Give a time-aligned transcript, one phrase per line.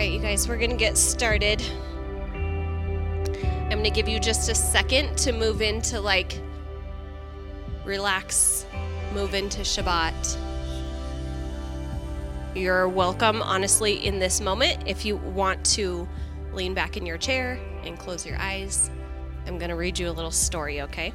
[0.00, 1.62] right, you guys, we're to get started.
[3.70, 6.40] I'm to give you just a second to move into like
[7.84, 8.64] relax,
[9.12, 10.38] move into Shabbat.
[12.54, 14.84] You're welcome, honestly, in this moment.
[14.86, 16.08] If you want to
[16.54, 18.90] lean back in your chair and close your eyes,
[19.46, 21.12] I'm to read you a little story, okay?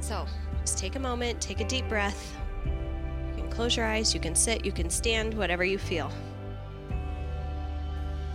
[0.00, 0.26] So
[0.62, 2.36] just take a moment, take a deep breath.
[3.56, 6.12] Close your eyes, you can sit, you can stand, whatever you feel.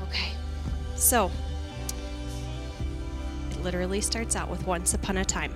[0.07, 0.31] Okay,
[0.95, 1.29] so
[3.51, 5.53] it literally starts out with once upon a time.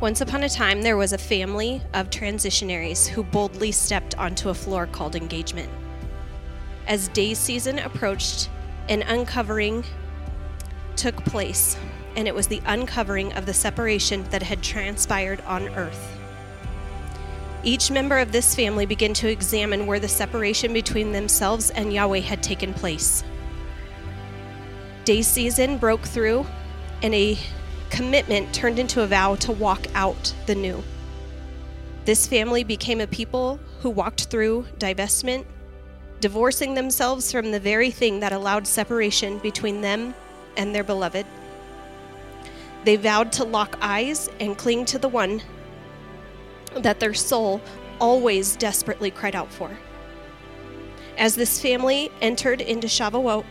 [0.00, 4.54] Once upon a time, there was a family of transitionaries who boldly stepped onto a
[4.54, 5.68] floor called engagement.
[6.86, 8.48] As day season approached,
[8.88, 9.82] an uncovering
[10.94, 11.76] took place,
[12.14, 16.21] and it was the uncovering of the separation that had transpired on earth.
[17.64, 22.20] Each member of this family began to examine where the separation between themselves and Yahweh
[22.20, 23.22] had taken place.
[25.04, 26.44] Day season broke through,
[27.02, 27.38] and a
[27.90, 30.82] commitment turned into a vow to walk out the new.
[32.04, 35.44] This family became a people who walked through divestment,
[36.20, 40.14] divorcing themselves from the very thing that allowed separation between them
[40.56, 41.26] and their beloved.
[42.84, 45.42] They vowed to lock eyes and cling to the one
[46.76, 47.60] that their soul
[48.00, 49.70] always desperately cried out for.
[51.18, 53.44] As this family entered into Shavuot,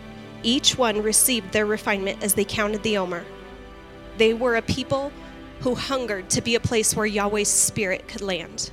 [0.43, 3.23] each one received their refinement as they counted the Omer.
[4.17, 5.11] They were a people
[5.61, 8.71] who hungered to be a place where Yahweh's Spirit could land.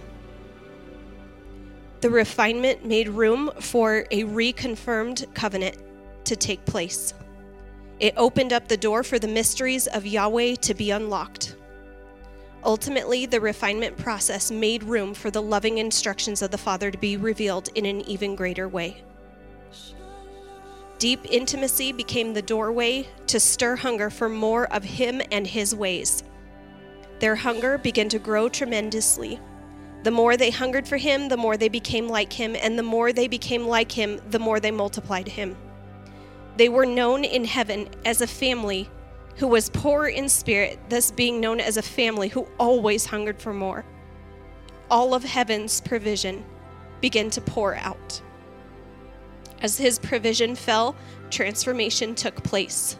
[2.00, 5.76] The refinement made room for a reconfirmed covenant
[6.24, 7.12] to take place.
[8.00, 11.56] It opened up the door for the mysteries of Yahweh to be unlocked.
[12.64, 17.16] Ultimately, the refinement process made room for the loving instructions of the Father to be
[17.16, 19.02] revealed in an even greater way.
[20.98, 26.24] Deep intimacy became the doorway to stir hunger for more of Him and His ways.
[27.20, 29.40] Their hunger began to grow tremendously.
[30.02, 33.12] The more they hungered for Him, the more they became like Him, and the more
[33.12, 35.56] they became like Him, the more they multiplied Him.
[36.56, 38.90] They were known in heaven as a family
[39.38, 43.54] who was poor in spirit, thus being known as a family who always hungered for
[43.54, 43.84] more.
[44.90, 46.44] All of heaven's provision
[47.00, 48.20] began to pour out.
[49.60, 50.96] As his provision fell,
[51.30, 52.98] transformation took place.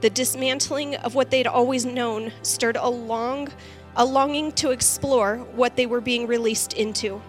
[0.00, 3.48] The dismantling of what they'd always known stirred a long
[3.96, 7.22] a longing to explore what they were being released into.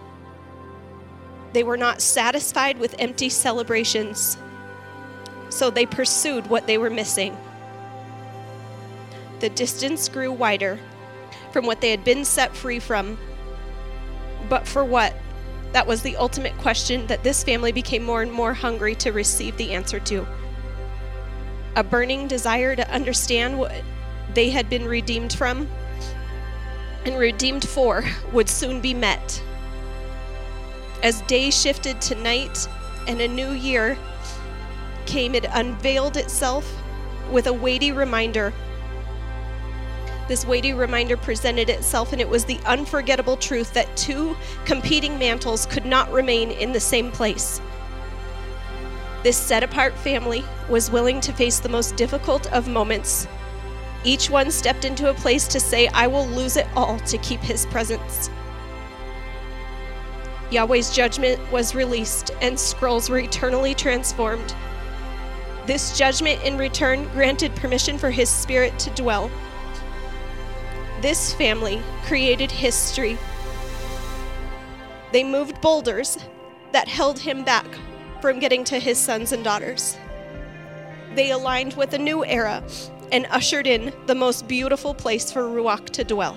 [1.52, 4.36] They were not satisfied with empty celebrations,
[5.48, 7.36] so they pursued what they were missing.
[9.40, 10.78] The distance grew wider
[11.52, 13.18] from what they had been set free from.
[14.48, 15.14] But for what?
[15.72, 19.56] That was the ultimate question that this family became more and more hungry to receive
[19.56, 20.26] the answer to.
[21.74, 23.72] A burning desire to understand what
[24.32, 25.68] they had been redeemed from
[27.04, 29.42] and redeemed for would soon be met.
[31.02, 32.68] As day shifted to night
[33.06, 33.96] and a new year
[35.06, 36.82] came, it unveiled itself
[37.30, 38.52] with a weighty reminder.
[40.28, 45.66] This weighty reminder presented itself, and it was the unforgettable truth that two competing mantles
[45.66, 47.60] could not remain in the same place.
[49.22, 53.26] This set apart family was willing to face the most difficult of moments.
[54.04, 57.40] Each one stepped into a place to say, I will lose it all to keep
[57.40, 58.30] his presence.
[60.50, 64.54] Yahweh's judgment was released, and scrolls were eternally transformed.
[65.66, 69.30] This judgment, in return, granted permission for his spirit to dwell.
[71.02, 73.18] This family created history.
[75.12, 76.18] They moved boulders
[76.72, 77.66] that held him back
[78.20, 79.96] from getting to his sons and daughters.
[81.14, 82.62] They aligned with a new era
[83.10, 86.36] and ushered in the most beautiful place for Ruach to dwell.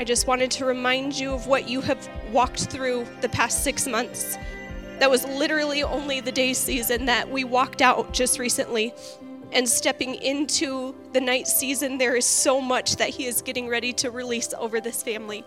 [0.00, 3.86] I just wanted to remind you of what you have walked through the past six
[3.86, 4.38] months.
[4.98, 8.94] That was literally only the day season that we walked out just recently.
[9.52, 13.92] And stepping into the night season, there is so much that He is getting ready
[13.92, 15.44] to release over this family.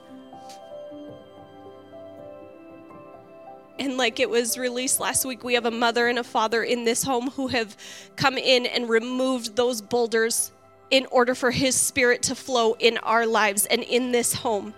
[3.79, 6.83] And like it was released last week, we have a mother and a father in
[6.83, 7.75] this home who have
[8.17, 10.51] come in and removed those boulders
[10.93, 14.75] in order for His Spirit to flow in our lives and in this home.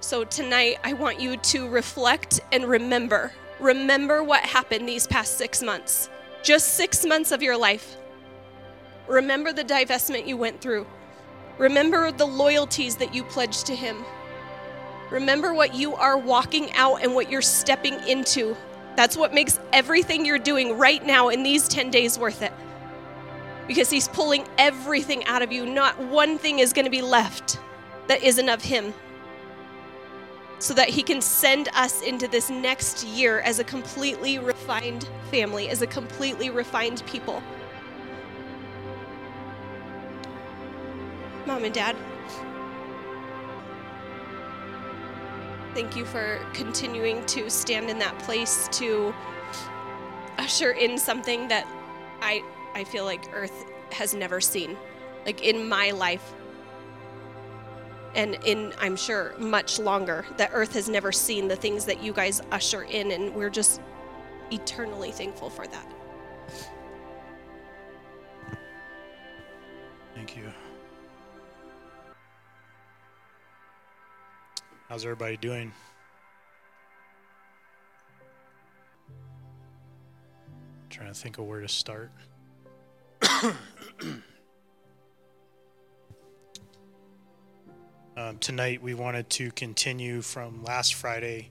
[0.00, 3.32] So tonight, I want you to reflect and remember.
[3.58, 6.10] Remember what happened these past six months.
[6.42, 7.96] just six months of your life.
[9.08, 10.86] Remember the divestment you went through.
[11.58, 14.04] Remember the loyalties that you pledged to Him.
[15.10, 18.56] Remember what you are walking out and what you're stepping into.
[18.96, 22.52] That's what makes everything you're doing right now in these 10 days worth it.
[23.68, 25.66] Because He's pulling everything out of you.
[25.66, 27.60] Not one thing is going to be left
[28.08, 28.94] that isn't of Him.
[30.58, 35.68] So that He can send us into this next year as a completely refined family,
[35.68, 37.42] as a completely refined people.
[41.46, 41.94] Mom and Dad,
[45.76, 49.14] thank you for continuing to stand in that place to
[50.38, 51.66] usher in something that
[52.22, 52.42] I
[52.74, 54.74] I feel like Earth has never seen,
[55.26, 56.32] like in my life,
[58.14, 62.14] and in I'm sure much longer that Earth has never seen the things that you
[62.14, 63.82] guys usher in, and we're just
[64.50, 65.95] eternally thankful for that.
[74.88, 75.72] How's everybody doing?
[80.88, 82.10] trying to think of where to start.
[88.16, 91.50] um, tonight, we wanted to continue from last Friday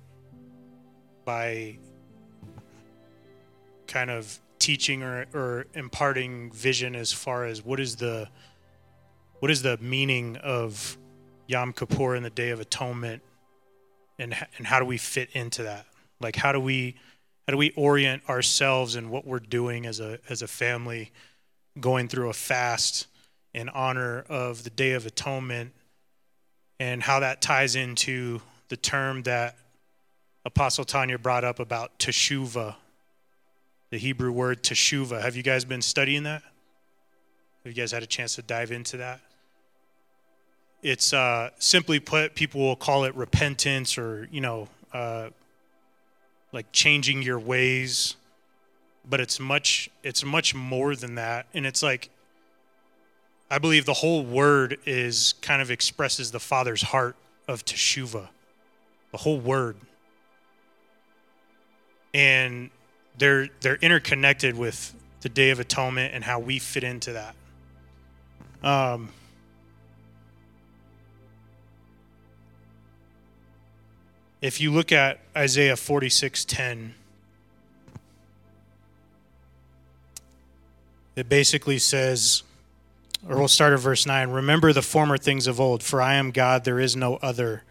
[1.25, 1.77] by
[3.85, 8.27] kind of teaching or, or imparting vision as far as what is the
[9.39, 10.97] what is the meaning of
[11.47, 13.21] Yom Kippur and the Day of Atonement,
[14.19, 15.85] and and how do we fit into that?
[16.19, 16.95] Like how do we
[17.47, 21.11] how do we orient ourselves and what we're doing as a as a family,
[21.79, 23.07] going through a fast
[23.53, 25.73] in honor of the Day of Atonement,
[26.79, 29.55] and how that ties into the term that
[30.45, 32.75] Apostle Tanya brought up about teshuva,
[33.89, 35.21] the Hebrew word teshuva.
[35.21, 36.43] Have you guys been studying that?
[37.63, 39.21] Have you guys had a chance to dive into that?
[40.85, 45.29] It's uh, simply put, people will call it repentance or, you know, uh,
[46.51, 48.15] like changing your ways.
[49.09, 51.47] But it's much, it's much more than that.
[51.55, 52.11] And it's like,
[53.49, 57.15] I believe the whole word is kind of expresses the Father's heart
[57.47, 58.27] of teshuva,
[59.11, 59.77] the whole word.
[62.13, 62.69] And
[63.17, 67.35] they're they're interconnected with the Day of Atonement and how we fit into that.
[68.61, 69.09] Um,
[74.45, 76.93] if you look at Isaiah 46:10,
[81.15, 82.43] it basically says,
[83.27, 86.29] or we'll start at verse 9 Remember the former things of old, for I am
[86.29, 87.63] God, there is no other.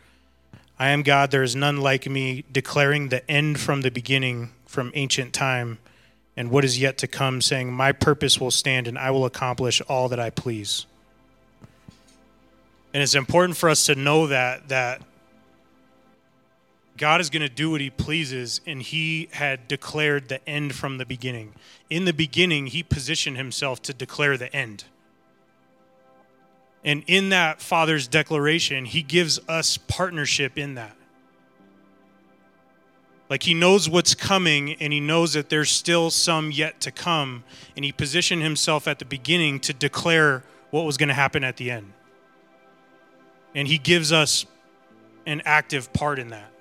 [0.76, 4.90] I am God, there is none like me, declaring the end from the beginning, from
[4.94, 5.78] ancient time,
[6.36, 9.80] and what is yet to come, saying, My purpose will stand, and I will accomplish
[9.82, 10.86] all that I please.
[12.92, 15.02] And it's important for us to know that that
[16.96, 20.98] God is going to do what he pleases, and he had declared the end from
[20.98, 21.54] the beginning.
[21.90, 24.84] In the beginning, he positioned himself to declare the end.
[26.84, 30.94] And in that Father's declaration, he gives us partnership in that.
[33.28, 37.42] Like he knows what's coming, and he knows that there's still some yet to come,
[37.74, 41.56] and he positioned himself at the beginning to declare what was going to happen at
[41.56, 41.92] the end.
[43.52, 44.46] And he gives us
[45.26, 46.53] an active part in that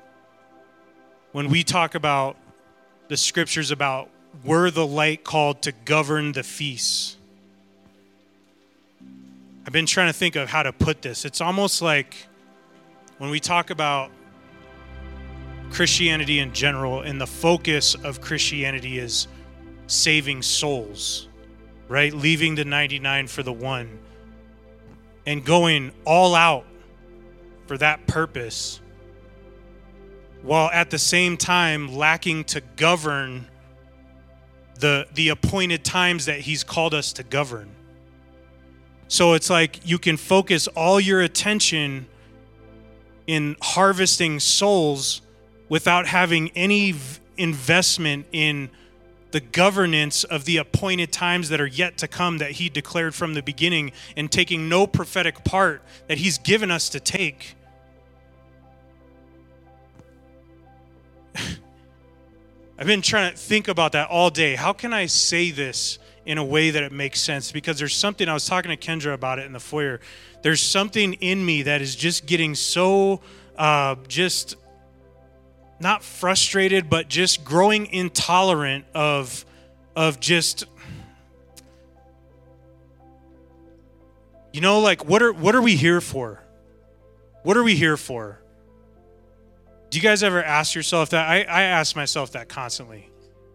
[1.34, 2.38] when we talk about
[3.10, 4.10] the scriptures about
[4.46, 7.18] we're the light called to govern the feasts.
[9.66, 11.26] I've been trying to think of how to put this.
[11.26, 12.16] It's almost like
[13.18, 14.12] when we talk about
[15.72, 19.28] Christianity in general, and the focus of Christianity is
[19.88, 21.28] saving souls,
[21.88, 22.14] right?
[22.14, 23.98] Leaving the 99 for the one
[25.26, 26.66] and going all out
[27.66, 28.82] for that purpose
[30.44, 33.48] while at the same time lacking to govern
[34.80, 37.70] the the appointed times that he's called us to govern.
[39.08, 42.08] So it's like you can focus all your attention
[43.26, 45.22] in harvesting souls
[45.70, 46.94] without having any
[47.38, 48.70] investment in
[49.32, 53.34] the governance of the appointed times that are yet to come that he declared from
[53.34, 57.56] the beginning and taking no prophetic part that he's given us to take
[62.78, 64.56] I've been trying to think about that all day.
[64.56, 67.52] How can I say this in a way that it makes sense?
[67.52, 70.00] Because there's something, I was talking to Kendra about it in the foyer.
[70.42, 73.22] There's something in me that is just getting so,
[73.58, 74.56] uh, just
[75.80, 79.46] not frustrated, but just growing intolerant of
[79.96, 80.66] of just
[84.52, 86.42] you know like what are what are we here for
[87.44, 88.40] what are we here for
[89.94, 91.30] do you guys ever ask yourself that?
[91.30, 93.12] I, I ask myself that constantly.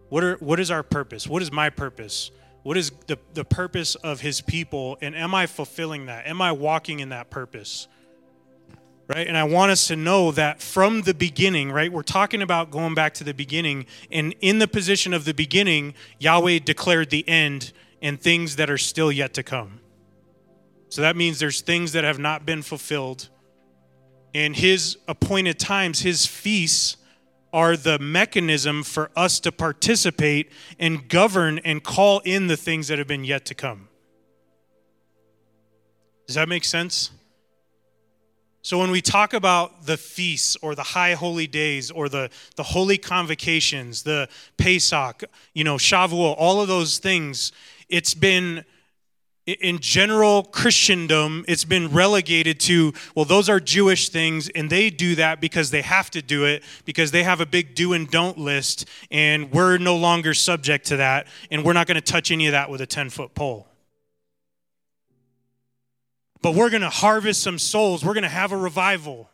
[0.07, 1.27] What are what is our purpose?
[1.27, 2.31] What is my purpose?
[2.63, 4.97] What is the, the purpose of his people?
[5.01, 6.27] And am i fulfilling that?
[6.27, 7.89] Am i walking in that purpose?
[9.09, 9.27] Right?
[9.27, 12.95] And i want us to know that from the beginning right we're talking about going
[12.95, 17.73] back to the beginning and in the position of the beginning yahweh declared the end
[18.01, 19.81] and things that are still yet to come.
[20.87, 23.27] So that means there's things that have not been fulfilled
[24.33, 26.97] and his appointed times his feasts
[27.51, 32.99] are the mechanism for us to participate and govern and call in the things that
[32.99, 33.87] have been yet to come.
[36.27, 37.09] Does that make sense?
[38.61, 42.61] So when we talk about the feasts or the high holy days or the, the
[42.61, 47.51] holy convocations, the Pesach, you know, Shavuot, all of those things,
[47.87, 48.63] it's been
[49.53, 55.15] in general Christendom, it's been relegated to, well, those are Jewish things, and they do
[55.15, 58.37] that because they have to do it, because they have a big do and don't
[58.37, 62.47] list, and we're no longer subject to that, and we're not going to touch any
[62.47, 63.67] of that with a 10 foot pole.
[66.41, 69.29] But we're going to harvest some souls, we're going to have a revival.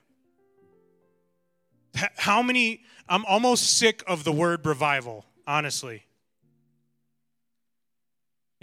[2.17, 6.03] How many, I'm almost sick of the word revival, honestly.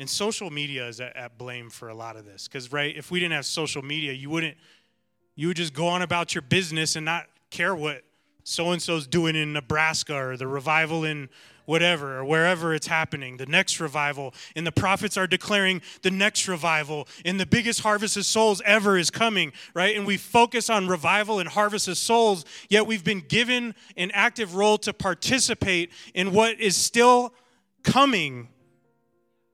[0.02, 2.48] And social media is at, at blame for a lot of this.
[2.48, 4.56] Because, right, if we didn't have social media, you wouldn't,
[5.36, 8.02] you would just go on about your business and not care what
[8.42, 11.28] so and so's doing in Nebraska or the revival in
[11.66, 14.34] whatever or wherever it's happening, the next revival.
[14.56, 18.98] And the prophets are declaring the next revival, and the biggest harvest of souls ever
[18.98, 19.96] is coming, right?
[19.96, 24.56] And we focus on revival and harvest of souls, yet we've been given an active
[24.56, 27.32] role to participate in what is still
[27.84, 28.48] coming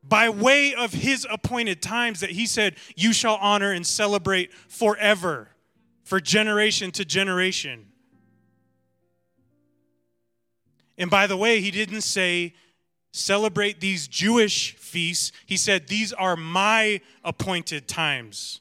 [0.08, 5.50] by way of his appointed times that he said, You shall honor and celebrate forever,
[6.02, 7.86] for generation to generation.
[10.96, 12.54] And by the way, he didn't say,
[13.12, 15.32] Celebrate these Jewish feasts.
[15.46, 18.60] He said, These are my appointed times.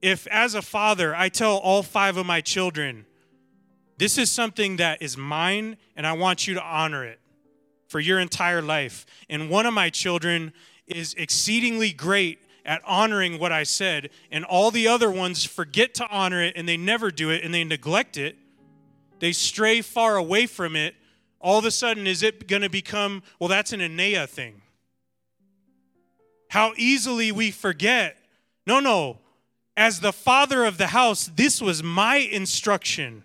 [0.00, 3.06] If, as a father, I tell all five of my children,
[3.98, 7.20] this is something that is mine and I want you to honor it
[7.92, 9.04] for your entire life.
[9.28, 10.54] And one of my children
[10.86, 16.08] is exceedingly great at honoring what I said, and all the other ones forget to
[16.08, 18.36] honor it and they never do it and they neglect it.
[19.18, 20.94] They stray far away from it.
[21.38, 24.62] All of a sudden, is it going to become, well, that's an Anea thing?
[26.48, 28.16] How easily we forget.
[28.66, 29.18] No, no.
[29.76, 33.24] As the father of the house, this was my instruction.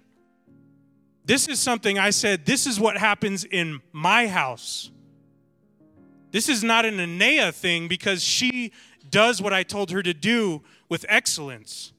[1.27, 4.89] This is something I said, this is what happens in my house.
[6.31, 8.71] This is not an Anea thing because she
[9.09, 11.91] does what I told her to do with excellence.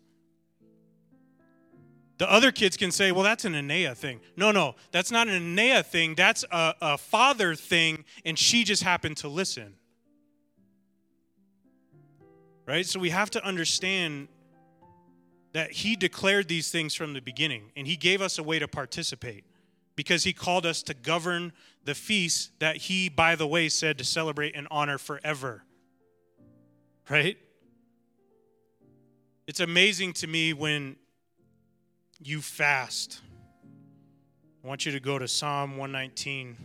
[2.17, 4.21] The other kids can say, well, that's an Anea thing.
[4.35, 6.15] No, no, that's not an Anea thing.
[6.15, 9.75] That's a, a father thing, and she just happened to listen.
[12.65, 12.87] Right?
[12.87, 14.29] So we have to understand
[15.53, 18.69] that he declared these things from the beginning and he gave us a way to
[18.69, 19.45] participate
[19.97, 21.53] because he called us to govern
[21.85, 25.65] the feast that he by the way said to celebrate and honor forever.
[27.09, 27.39] Right?
[29.47, 30.97] It's amazing to me when
[32.21, 33.21] you fast.
[34.63, 36.57] I want you to go to psalm 119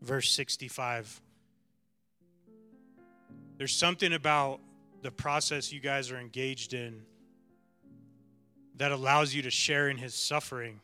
[0.00, 1.20] verse 65
[3.58, 4.60] there's something about
[5.02, 7.02] the process you guys are engaged in
[8.76, 10.80] that allows you to share in his suffering.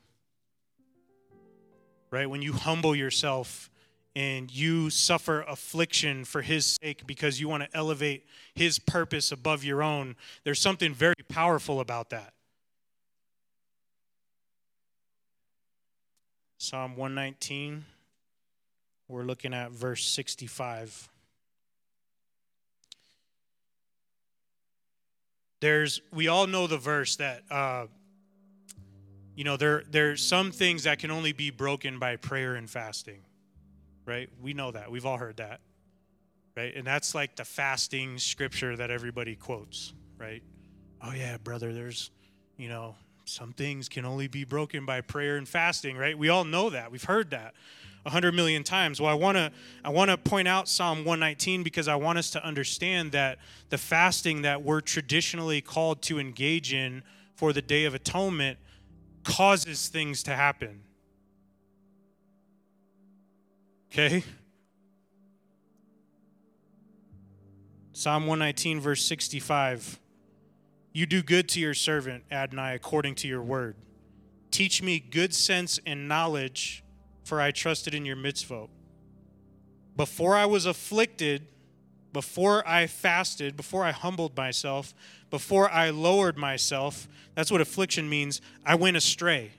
[2.11, 2.29] Right?
[2.29, 3.71] When you humble yourself
[4.15, 9.65] and you suffer affliction for his sake because you want to elevate his purpose above
[9.65, 12.33] your own, there's something very powerful about that.
[16.59, 17.85] Psalm 119,
[19.09, 21.11] we're looking at verse 65.
[25.65, 27.87] There's we all know the verse that uh,
[29.35, 33.23] you know there there's some things that can only be broken by prayer and fasting
[34.07, 34.29] right?
[34.43, 34.91] We know that.
[34.91, 35.61] We've all heard that
[36.55, 36.75] right?
[36.77, 40.43] And that's like the fasting scripture that everybody quotes right?
[41.03, 42.11] Oh yeah brother there's
[42.59, 42.95] you know
[43.25, 46.17] some things can only be broken by prayer and fasting right?
[46.17, 46.93] We all know that.
[46.93, 47.55] We've heard that
[48.05, 49.01] 100 million times.
[49.01, 49.51] Well, I want to
[49.83, 53.39] I want to point out Psalm 119 because I want us to understand that
[53.71, 57.03] the fasting that we're traditionally called to engage in
[57.35, 58.59] for the day of atonement
[59.25, 60.83] causes things to happen.
[63.91, 64.23] Okay?
[67.93, 69.99] Psalm 119, verse 65.
[70.93, 73.77] You do good to your servant, Adonai, according to your word.
[74.51, 76.84] Teach me good sense and knowledge,
[77.25, 78.69] for I trusted in your mitzvot.
[79.97, 81.47] Before I was afflicted,
[82.13, 84.95] before I fasted, before I humbled myself,
[85.31, 89.53] before I lowered myself, that's what affliction means, I went astray.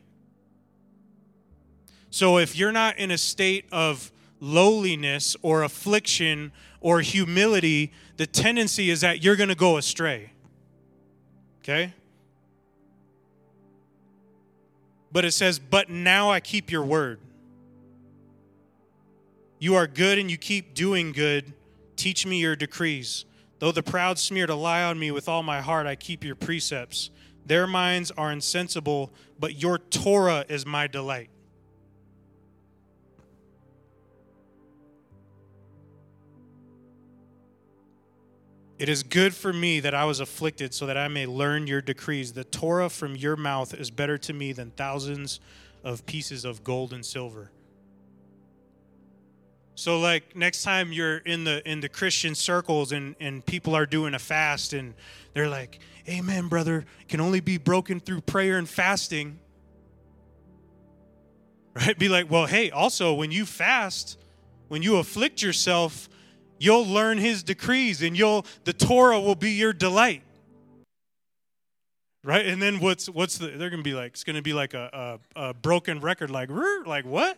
[2.10, 8.90] So if you're not in a state of lowliness or affliction or humility, the tendency
[8.90, 10.32] is that you're going to go astray.
[11.62, 11.94] Okay?
[15.12, 17.20] But it says, But now I keep your word.
[19.60, 21.54] You are good and you keep doing good.
[21.96, 23.26] Teach me your decrees.
[23.60, 26.36] Though the proud smear to lie on me with all my heart, I keep your
[26.36, 27.10] precepts.
[27.46, 31.30] Their minds are insensible, but your Torah is my delight.
[38.78, 41.82] It is good for me that I was afflicted so that I may learn your
[41.82, 42.34] decrees.
[42.34, 45.40] The Torah from your mouth is better to me than thousands
[45.82, 47.52] of pieces of gold and silver.
[49.76, 53.86] So like next time you're in the in the Christian circles and and people are
[53.86, 54.94] doing a fast and
[55.34, 59.40] they're like, "Amen, brother, can only be broken through prayer and fasting."
[61.78, 62.00] Right?
[62.00, 64.18] Be like, "Well, hey, also when you fast,
[64.70, 66.08] when you afflict yourself,
[66.60, 70.22] you'll learn his decrees and you'll the torah will be your delight
[72.24, 75.20] right and then what's what's the they're gonna be like it's gonna be like a,
[75.36, 76.50] a, a broken record like
[76.86, 77.38] like what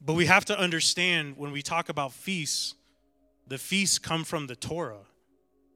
[0.00, 2.74] but we have to understand when we talk about feasts
[3.46, 5.06] the feasts come from the torah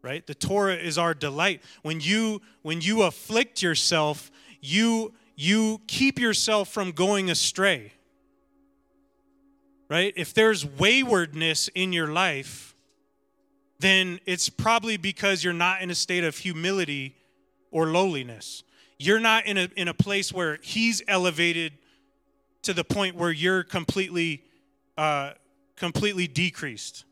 [0.02, 6.19] right the torah is our delight when you when you afflict yourself you you keep
[6.19, 7.93] yourself from going astray
[9.89, 10.13] right?
[10.17, 12.75] If there's waywardness in your life,
[13.78, 17.17] then it's probably because you're not in a state of humility
[17.71, 18.63] or lowliness.
[18.99, 21.75] You're not in a, in a place where He's elevated
[22.64, 24.42] to the point where you're completely,
[24.96, 25.32] uh,
[25.76, 27.04] completely decreased.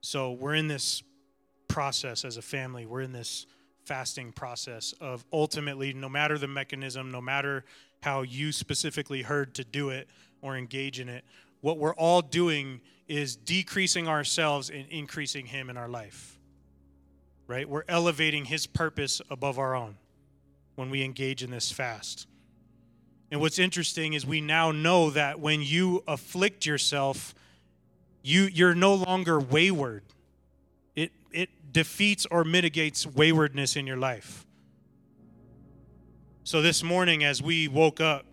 [0.00, 1.02] So we're in this
[1.68, 2.86] process as a family.
[2.86, 3.44] We're in this
[3.84, 7.64] fasting process of ultimately, no matter the mechanism, no matter
[8.02, 10.08] how you specifically heard to do it
[10.46, 11.24] or engage in it,
[11.60, 16.38] what we're all doing is decreasing ourselves and increasing Him in our life.
[17.46, 17.68] Right?
[17.68, 19.96] We're elevating His purpose above our own
[20.74, 22.26] when we engage in this fast.
[23.30, 27.34] And what's interesting is we now know that when you afflict yourself,
[28.26, 30.02] you you're no longer wayward
[30.96, 34.44] it it defeats or mitigates waywardness in your life
[36.42, 38.26] so this morning as we woke up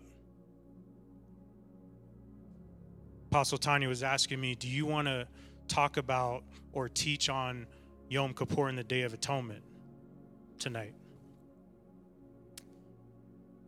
[3.34, 5.26] apostle tanya was asking me do you want to
[5.66, 7.66] talk about or teach on
[8.08, 9.60] yom kippur and the day of atonement
[10.60, 10.94] tonight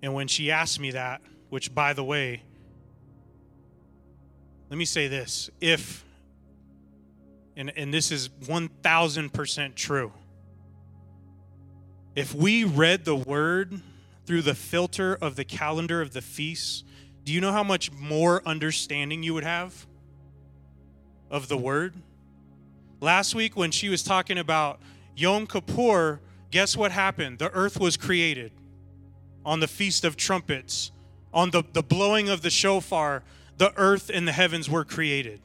[0.04, 2.40] and when she asked me that which by the way
[4.70, 6.04] let me say this if
[7.56, 10.12] and, and this is 1000% true.
[12.14, 13.80] If we read the word
[14.26, 16.84] through the filter of the calendar of the feasts,
[17.26, 19.84] do you know how much more understanding you would have
[21.28, 21.92] of the word?
[23.00, 24.78] Last week, when she was talking about
[25.16, 26.20] Yom Kippur,
[26.52, 27.40] guess what happened?
[27.40, 28.52] The earth was created
[29.44, 30.92] on the Feast of Trumpets,
[31.34, 33.24] on the, the blowing of the shofar,
[33.58, 35.40] the earth and the heavens were created.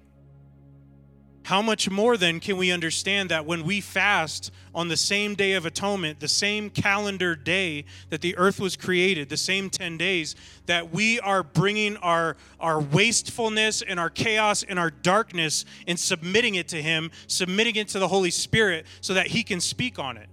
[1.51, 5.51] How much more then can we understand that when we fast on the same day
[5.51, 10.37] of atonement, the same calendar day that the earth was created, the same 10 days,
[10.67, 16.55] that we are bringing our, our wastefulness and our chaos and our darkness and submitting
[16.55, 20.15] it to Him, submitting it to the Holy Spirit so that He can speak on
[20.15, 20.29] it?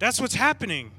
[0.00, 0.90] That's what's happening.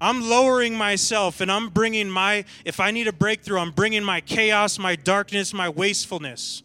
[0.00, 4.20] I'm lowering myself and I'm bringing my, if I need a breakthrough, I'm bringing my
[4.20, 6.62] chaos, my darkness, my wastefulness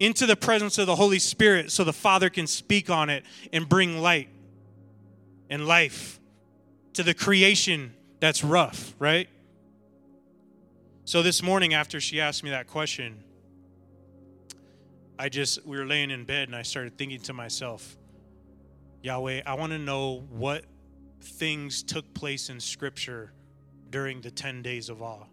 [0.00, 3.68] into the presence of the Holy Spirit so the Father can speak on it and
[3.68, 4.28] bring light
[5.50, 6.20] and life
[6.94, 9.28] to the creation that's rough, right?
[11.04, 13.22] So this morning, after she asked me that question,
[15.18, 17.96] I just, we were laying in bed and I started thinking to myself,
[19.02, 20.64] Yahweh, I want to know what
[21.20, 23.32] things took place in Scripture
[23.90, 25.24] during the 10 days of awe.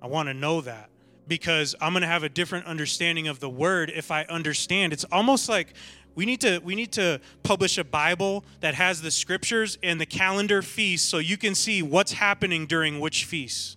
[0.00, 0.90] I want to know that
[1.28, 4.92] because I'm going to have a different understanding of the word if I understand.
[4.92, 5.74] It's almost like
[6.14, 10.06] we need to we need to publish a Bible that has the scriptures and the
[10.06, 13.76] calendar feasts so you can see what's happening during which feasts.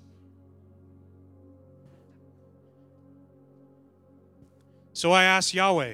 [4.94, 5.94] So I asked Yahweh,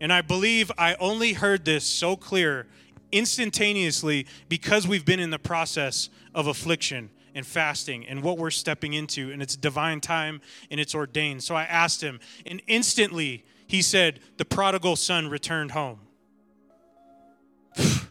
[0.00, 2.66] and I believe I only heard this so clear
[3.12, 8.92] instantaneously because we've been in the process of affliction and fasting and what we're stepping
[8.92, 11.42] into, and it's divine time and it's ordained.
[11.42, 16.00] So I asked him, and instantly he said, The prodigal son returned home.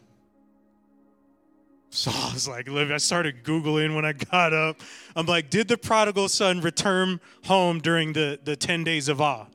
[1.92, 4.80] So I was like, I started Googling when I got up.
[5.16, 9.48] I'm like, did the prodigal son return home during the, the 10 days of awe?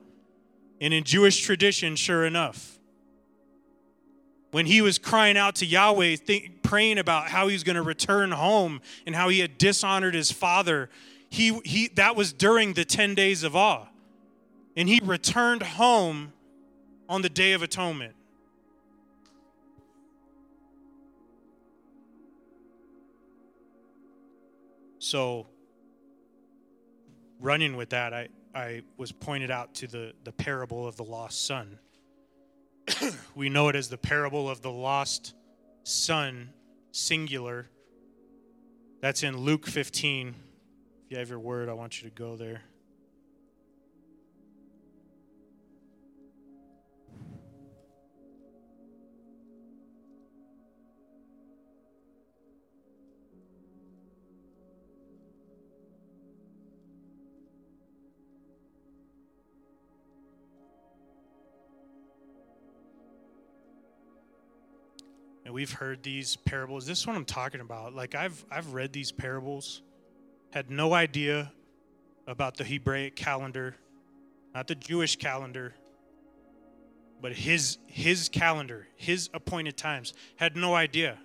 [0.81, 2.74] And in Jewish tradition, sure enough,
[4.55, 6.15] when he was crying out to Yahweh,
[6.63, 10.31] praying about how he was going to return home and how he had dishonored his
[10.31, 10.89] father,
[11.29, 13.85] he, he, that was during the 10 days of awe.
[14.77, 16.31] And he returned home
[17.09, 18.15] on the Day of Atonement.
[24.99, 25.47] So,
[27.41, 31.45] running with that, I, I was pointed out to the, the parable of the lost
[31.45, 31.77] son.
[33.35, 35.33] we know it as the parable of the lost
[35.83, 36.49] son,
[36.91, 37.69] singular.
[39.01, 40.29] That's in Luke 15.
[40.29, 42.61] If you have your word, I want you to go there.
[65.45, 66.85] And we've heard these parables.
[66.87, 67.93] This is what I'm talking about.
[67.93, 69.83] Like I've I've read these parables,
[70.51, 71.51] had no idea
[72.27, 73.75] about the Hebraic calendar,
[74.53, 75.75] not the Jewish calendar,
[77.21, 80.13] but his his calendar, his appointed times.
[80.35, 81.19] Had no idea.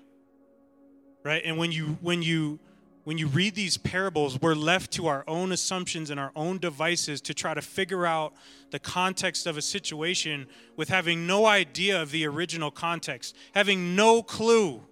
[1.24, 1.42] Right?
[1.44, 2.60] And when you when you
[3.04, 7.20] when you read these parables, we're left to our own assumptions and our own devices
[7.22, 8.34] to try to figure out
[8.70, 14.22] the context of a situation with having no idea of the original context, having no
[14.22, 14.82] clue.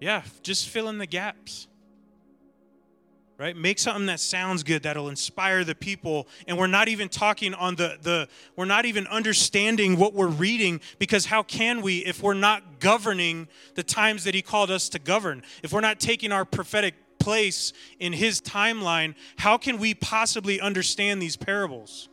[0.00, 1.68] Yeah, just fill in the gaps
[3.42, 3.56] right?
[3.56, 6.28] Make something that sounds good that'll inspire the people.
[6.46, 10.80] And we're not even talking on the the we're not even understanding what we're reading
[11.00, 15.00] because how can we if we're not governing the times that he called us to
[15.00, 15.42] govern?
[15.64, 21.20] If we're not taking our prophetic place in his timeline how can we possibly understand
[21.20, 22.08] these parables?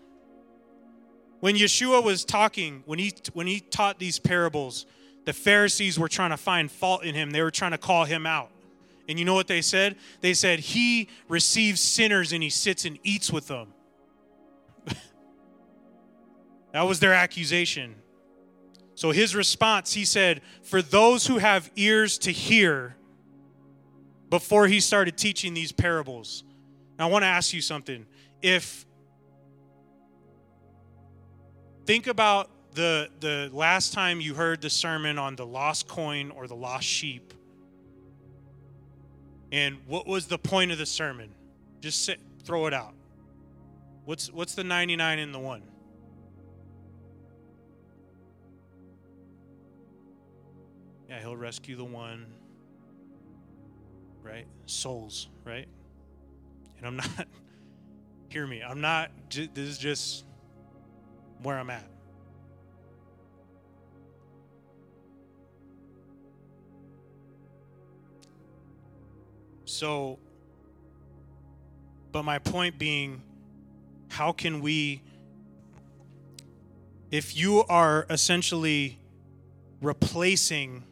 [1.42, 4.88] When yeshua was talking when he when he taught these parables
[5.26, 7.30] the pharisees were trying to find fault in him.
[7.30, 8.50] They were trying to call him out
[9.10, 9.96] and you know what they said?
[10.22, 13.74] They said, He receives sinners and he sits and eats with them.
[16.72, 17.96] that was their accusation.
[18.94, 22.96] So his response, he said, For those who have ears to hear,
[24.30, 26.44] before he started teaching these parables.
[27.00, 28.06] Now, I want to ask you something.
[28.44, 28.86] If
[31.88, 36.46] think about the the last time you heard the sermon on the lost coin or
[36.48, 37.34] the lost sheep
[39.52, 41.34] and what was the point of the sermon?
[41.82, 42.94] Just sit, throw it out.
[44.06, 45.64] What's what's the 99 in the one?
[51.08, 52.26] Yeah, he'll rescue the one.
[54.22, 54.46] Right?
[54.68, 55.68] Souls, right?
[56.78, 57.28] And I'm not
[58.30, 58.62] hear me.
[58.62, 60.26] I'm not this is just
[61.42, 61.86] where I'm at.
[69.70, 70.18] So,
[72.12, 73.22] but my point being,
[74.10, 75.04] how can we,
[77.12, 78.98] if you are essentially
[79.80, 80.84] replacing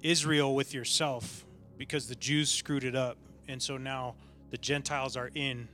[0.00, 1.44] Israel with yourself
[1.76, 4.14] because the Jews screwed it up, and so now
[4.50, 5.68] the Gentiles are in,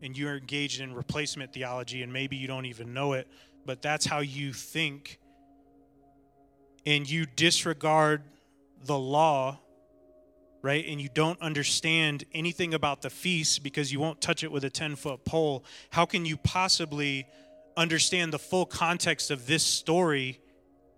[0.00, 3.26] and you're engaged in replacement theology, and maybe you don't even know it,
[3.66, 5.18] but that's how you think,
[6.86, 8.22] and you disregard
[8.84, 9.58] the law
[10.62, 10.84] right?
[10.86, 14.70] And you don't understand anything about the feast because you won't touch it with a
[14.70, 17.26] 10 foot pole, how can you possibly
[17.76, 20.40] understand the full context of this story,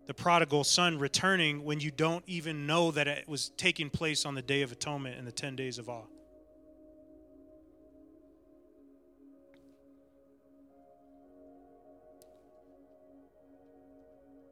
[0.07, 4.35] the prodigal son returning, when you don't even know that it was taking place on
[4.35, 6.07] the Day of Atonement and the 10 days of awe?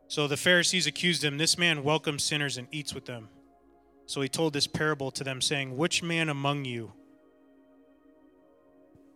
[0.07, 3.29] So the Pharisees accused him, This man welcomes sinners and eats with them.
[4.11, 6.91] So he told this parable to them, saying, Which man among you,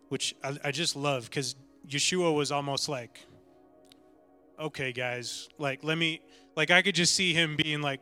[0.07, 1.53] which I, I just love because
[1.85, 3.19] Yeshua was almost like,
[4.57, 6.21] Okay, guys, like, let me,
[6.55, 7.99] like, I could just see him being like,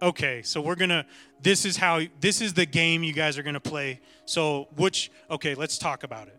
[0.00, 1.04] Okay, so we're gonna,
[1.42, 4.00] this is how, this is the game you guys are gonna play.
[4.24, 6.38] So, which, okay, let's talk about it,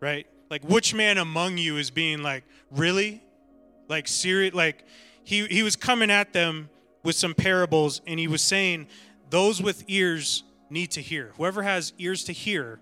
[0.00, 0.26] right?
[0.50, 3.22] Like, which man among you is being like, Really?
[3.88, 4.84] Like, serious, like,
[5.24, 6.68] he, he was coming at them
[7.02, 8.86] with some parables and he was saying,
[9.30, 11.32] Those with ears need to hear.
[11.36, 12.80] Whoever has ears to hear,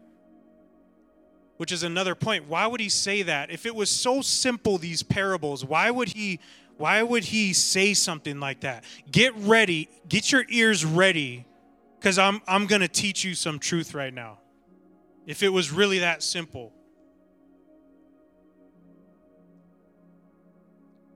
[1.59, 2.49] which is another point.
[2.49, 3.51] Why would he say that?
[3.51, 6.41] If it was so simple, these parables, why would he
[6.79, 8.85] why would he say something like that?
[9.11, 11.45] Get ready, get your ears ready,
[11.99, 14.39] because I'm I'm gonna teach you some truth right now.
[15.27, 16.73] If it was really that simple.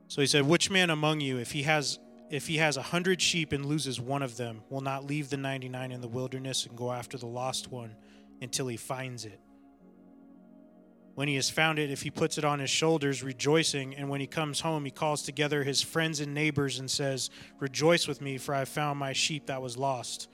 [0.08, 1.98] So he said, Which man among you, if he has
[2.32, 5.36] if he has a hundred sheep and loses one of them, will not leave the
[5.36, 7.94] ninety nine in the wilderness and go after the lost one
[8.40, 9.38] until he finds it?
[11.14, 14.20] When he has found it, if he puts it on his shoulders, rejoicing, and when
[14.20, 17.28] he comes home, he calls together his friends and neighbors and says,
[17.60, 20.30] Rejoice with me, for I have found my sheep that was lost.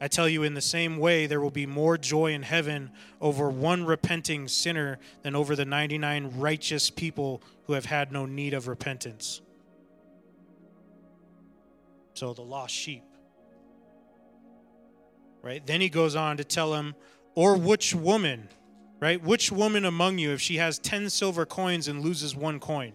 [0.00, 3.50] I tell you, in the same way, there will be more joy in heaven over
[3.50, 8.68] one repenting sinner than over the 99 righteous people who have had no need of
[8.68, 9.40] repentance.
[12.20, 13.02] So, the lost sheep.
[15.40, 15.66] Right?
[15.66, 16.94] Then he goes on to tell him,
[17.34, 18.50] or which woman,
[19.00, 19.24] right?
[19.24, 22.92] Which woman among you, if she has 10 silver coins and loses one coin,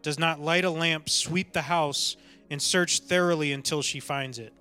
[0.00, 2.16] does not light a lamp, sweep the house,
[2.50, 4.54] and search thoroughly until she finds it?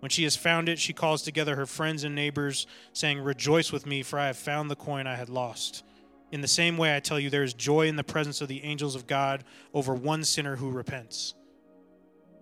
[0.00, 3.86] When she has found it, she calls together her friends and neighbors, saying, Rejoice with
[3.86, 5.82] me, for I have found the coin I had lost.
[6.30, 8.64] In the same way, I tell you, there is joy in the presence of the
[8.64, 11.32] angels of God over one sinner who repents.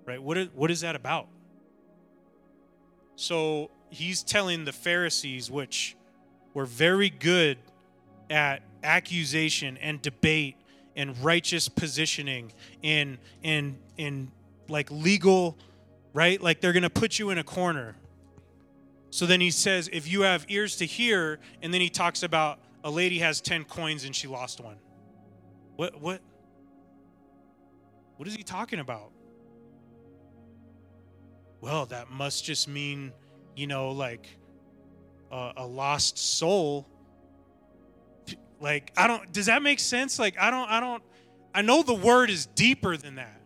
[0.09, 0.23] Right?
[0.23, 1.29] What is, what is that about?
[3.16, 5.97] So he's telling the Pharisees, which
[6.55, 7.59] were very good
[8.31, 10.57] at accusation and debate
[10.97, 14.31] and righteous positioning and and and
[14.68, 15.57] like legal
[16.12, 16.42] right?
[16.42, 17.94] Like they're to put you in a corner.
[19.11, 22.59] So then he says, if you have ears to hear, and then he talks about
[22.85, 24.77] a lady has 10 coins and she lost one.
[25.77, 26.21] What, what?
[28.16, 29.12] What is he talking about?
[31.61, 33.12] Well, that must just mean,
[33.57, 34.29] you know, like
[35.31, 36.87] a, a lost soul.
[38.61, 40.18] Like, I don't, does that make sense?
[40.18, 41.03] Like, I don't, I don't,
[41.55, 43.38] I know the word is deeper than that.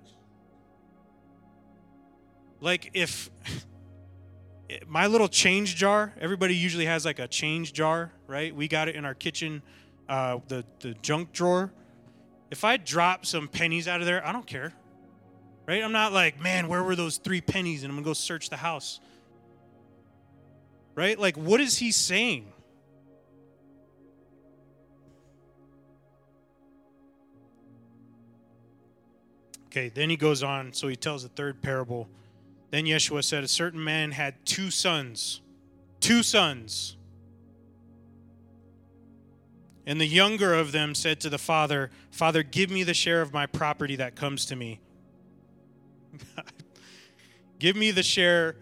[2.62, 3.29] Like if
[4.87, 8.55] my little change jar, everybody usually has like a change jar, right?
[8.55, 9.62] We got it in our kitchen,
[10.09, 11.72] uh, the the junk drawer.
[12.53, 14.72] If I drop some pennies out of there, I don't care,
[15.66, 15.83] right?
[15.83, 17.83] I'm not like, man, where were those three pennies?
[17.83, 19.01] And I'm gonna go search the house,
[20.94, 21.18] right?
[21.18, 22.53] Like, what is he saying?
[29.72, 30.75] Okay, then he goes on.
[30.75, 32.07] So he tells the third parable.
[32.70, 35.40] Then Yeshua said, A certain man had two sons.
[35.98, 36.96] Two sons.
[39.87, 43.33] And the younger of them said to the father, Father, give me the share of
[43.33, 44.79] my property that comes to me.
[47.59, 48.57] give me the share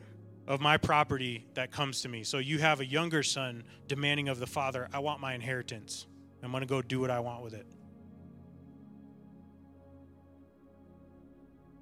[0.46, 2.24] of my property that comes to me.
[2.24, 6.06] So you have a younger son demanding of the father, I want my inheritance.
[6.42, 7.66] I'm going to go do what I want with it.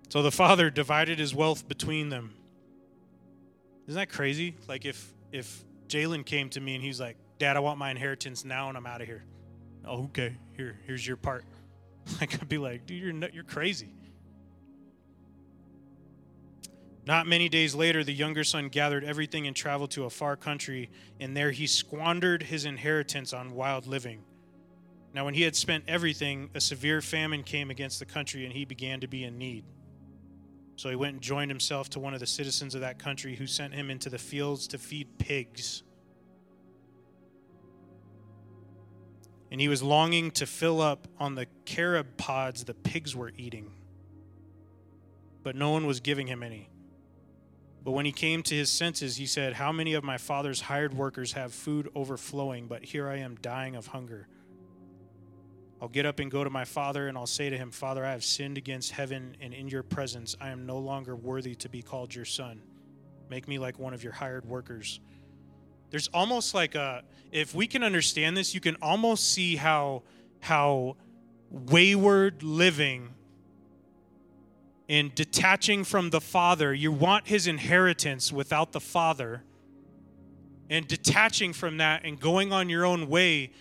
[0.08, 2.34] So the father divided his wealth between them.
[3.86, 4.56] Isn't that crazy?
[4.66, 8.44] Like if if Jalen came to me and he's like, "Dad, I want my inheritance
[8.44, 9.24] now, and I'm out of here."
[9.86, 10.36] Oh, okay.
[10.56, 11.44] Here, here's your part.
[12.22, 13.92] Like I'd be like, "Dude, you're you're crazy."
[17.08, 20.90] Not many days later, the younger son gathered everything and traveled to a far country,
[21.18, 24.24] and there he squandered his inheritance on wild living.
[25.14, 28.66] Now, when he had spent everything, a severe famine came against the country, and he
[28.66, 29.64] began to be in need.
[30.76, 33.46] So he went and joined himself to one of the citizens of that country who
[33.46, 35.82] sent him into the fields to feed pigs.
[39.50, 43.70] And he was longing to fill up on the carob pods the pigs were eating.
[45.42, 46.68] But no one was giving him any.
[47.88, 50.92] But when he came to his senses, he said, How many of my father's hired
[50.92, 54.28] workers have food overflowing, but here I am dying of hunger?
[55.80, 58.10] I'll get up and go to my father, and I'll say to him, Father, I
[58.10, 61.80] have sinned against heaven, and in your presence I am no longer worthy to be
[61.80, 62.60] called your son.
[63.30, 65.00] Make me like one of your hired workers.
[65.88, 70.02] There's almost like a, if we can understand this, you can almost see how,
[70.40, 70.96] how
[71.50, 73.14] wayward living
[74.88, 76.72] and detaching from the father.
[76.72, 79.42] You want his inheritance without the father.
[80.70, 83.52] And detaching from that and going on your own way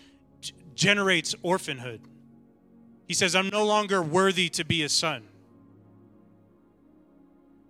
[0.74, 2.00] generates orphanhood.
[3.06, 5.24] He says, I'm no longer worthy to be a son.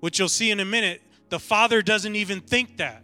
[0.00, 3.02] Which you'll see in a minute, the father doesn't even think that.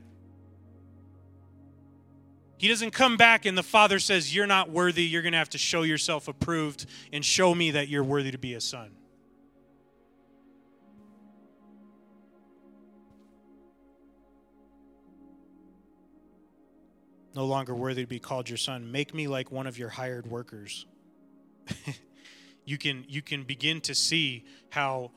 [2.56, 5.04] He doesn't come back and the father says, You're not worthy.
[5.04, 8.38] You're going to have to show yourself approved and show me that you're worthy to
[8.38, 8.90] be a son.
[17.34, 18.90] No longer worthy to be called your son.
[18.90, 20.86] Make me like one of your hired workers.
[22.64, 25.10] you can you can begin to see how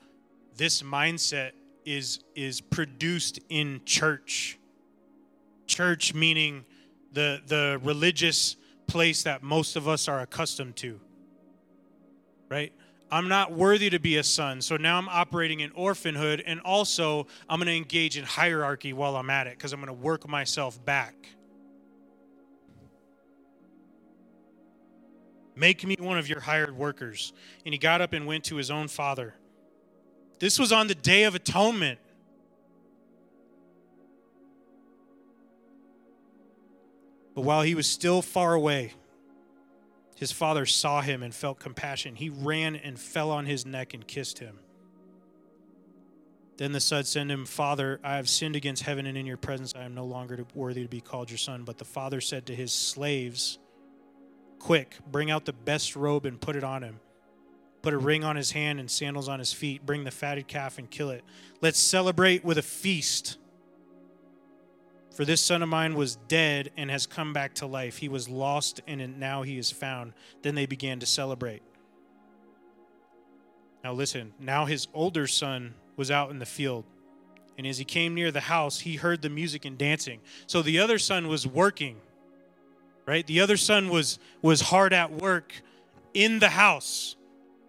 [0.56, 1.52] this mindset
[1.84, 4.58] is is produced in church.
[5.66, 6.64] Church meaning
[7.12, 11.00] the the religious place that most of us are accustomed to.
[12.48, 12.72] Right?
[13.10, 17.26] I'm not worthy to be a son, so now I'm operating in orphanhood, and also
[17.48, 20.28] I'm going to engage in hierarchy while I'm at it because I'm going to work
[20.28, 21.14] myself back.
[25.58, 27.32] Make me one of your hired workers.
[27.66, 29.34] And he got up and went to his own father.
[30.38, 31.98] This was on the Day of Atonement.
[37.34, 38.92] But while he was still far away,
[40.16, 42.14] his father saw him and felt compassion.
[42.14, 44.60] He ran and fell on his neck and kissed him.
[46.56, 49.36] Then the son said to him, Father, I have sinned against heaven and in your
[49.36, 49.74] presence.
[49.76, 51.64] I am no longer worthy to be called your son.
[51.64, 53.58] But the father said to his slaves,
[54.58, 57.00] Quick, bring out the best robe and put it on him.
[57.82, 59.86] Put a ring on his hand and sandals on his feet.
[59.86, 61.24] Bring the fatted calf and kill it.
[61.60, 63.38] Let's celebrate with a feast.
[65.14, 67.98] For this son of mine was dead and has come back to life.
[67.98, 70.12] He was lost and now he is found.
[70.42, 71.62] Then they began to celebrate.
[73.82, 76.84] Now listen, now his older son was out in the field.
[77.56, 80.20] And as he came near the house, he heard the music and dancing.
[80.46, 81.96] So the other son was working.
[83.08, 83.26] Right?
[83.26, 85.54] The other son was was hard at work
[86.12, 87.16] in the house.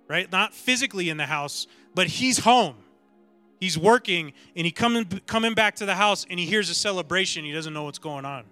[0.09, 0.29] Right?
[0.29, 2.75] Not physically in the house, but he's home
[3.59, 7.43] he's working and he coming coming back to the house and he hears a celebration
[7.43, 8.43] he doesn't know what's going on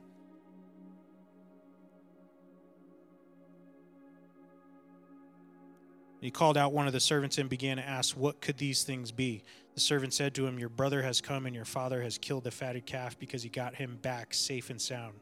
[6.20, 9.12] he called out one of the servants and began to ask what could these things
[9.12, 9.44] be
[9.76, 12.52] the servant said to him your brother has come and your father has killed the
[12.52, 15.14] fatted calf because he got him back safe and sound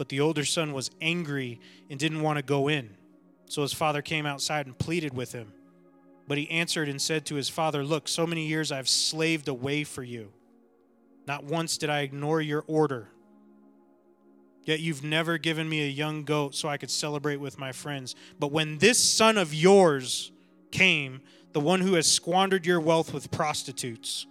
[0.00, 1.60] but the older son was angry
[1.90, 2.88] and didn't want to go in
[3.44, 5.52] so his father came outside and pleaded with him
[6.30, 9.82] but he answered and said to his father, Look, so many years I've slaved away
[9.82, 10.30] for you.
[11.26, 13.08] Not once did I ignore your order.
[14.62, 18.14] Yet you've never given me a young goat so I could celebrate with my friends.
[18.38, 20.30] But when this son of yours
[20.70, 21.20] came,
[21.52, 24.24] the one who has squandered your wealth with prostitutes,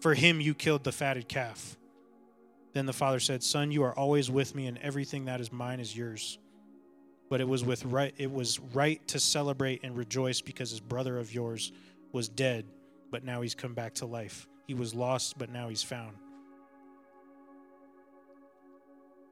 [0.00, 1.76] for him you killed the fatted calf.
[2.72, 5.80] Then the father said, Son, you are always with me, and everything that is mine
[5.80, 6.38] is yours.
[7.30, 11.18] But it was with right it was right to celebrate and rejoice because his brother
[11.18, 11.72] of yours
[12.12, 12.64] was dead
[13.10, 14.48] but now he's come back to life.
[14.66, 16.16] He was lost but now he's found.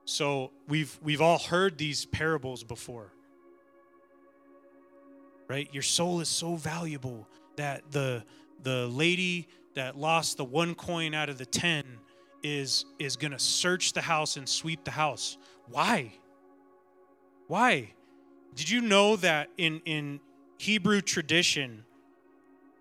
[0.04, 3.12] So we've we've all heard these parables before
[5.48, 5.68] right?
[5.72, 8.24] Your soul is so valuable that the
[8.62, 11.84] the lady that lost the one coin out of the 10
[12.46, 15.36] is is going to search the house and sweep the house
[15.68, 16.12] why
[17.46, 17.92] why?
[18.54, 20.20] Did you know that in, in
[20.58, 21.84] Hebrew tradition,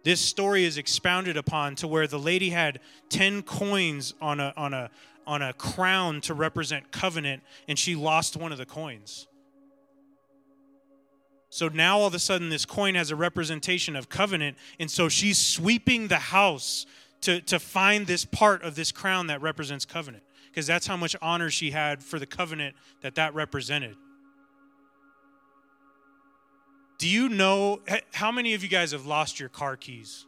[0.03, 4.73] this story is expounded upon to where the lady had 10 coins on a, on
[4.73, 4.89] a,
[5.27, 9.27] on a crown to represent covenant, and she lost one of the coins.
[11.49, 15.09] So now all of a sudden, this coin has a representation of covenant, and so
[15.09, 16.85] she's sweeping the house
[17.25, 21.15] to, to find this part of this crown that represents covenant, because that's how much
[21.23, 23.95] honor she had for the covenant that that represented.
[26.99, 27.81] Do you know
[28.13, 30.27] how many of you guys have lost your car keys?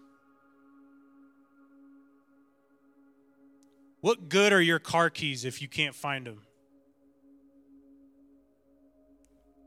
[4.01, 6.41] What good are your car keys if you can't find them?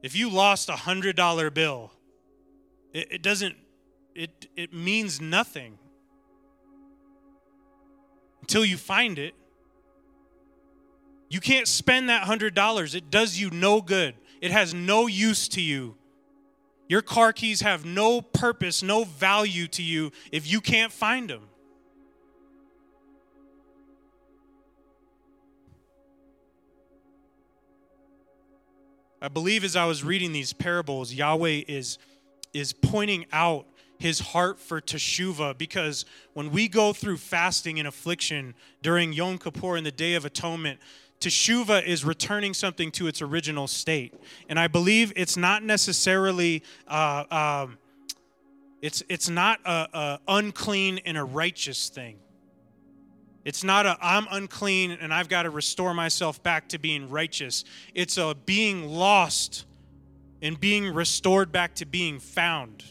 [0.03, 1.93] If you lost a hundred dollar bill,
[2.93, 3.55] it, it, doesn't
[4.16, 5.78] it it means nothing
[8.51, 9.34] until you find it.
[11.28, 12.96] You can't spend that hundred dollars.
[12.96, 14.16] It does you no good.
[14.40, 15.94] It has no use to you
[16.90, 21.42] your car keys have no purpose, no value to you if you can't find them.
[29.22, 31.98] I believe as I was reading these parables, Yahweh is,
[32.53, 33.66] is pointing out
[34.01, 39.76] his heart for teshuva because when we go through fasting and affliction during Yom Kippur
[39.76, 40.80] and the Day of Atonement,
[41.20, 44.14] teshuva is returning something to its original state.
[44.48, 46.62] And I believe it's not necessarily.
[46.88, 47.78] Uh, um,
[48.80, 52.16] it's, it's not a, a unclean and a righteous thing.
[53.44, 57.64] It's not a I'm unclean and I've got to restore myself back to being righteous.
[57.94, 59.66] It's a being lost
[60.40, 62.82] and being restored back to being found.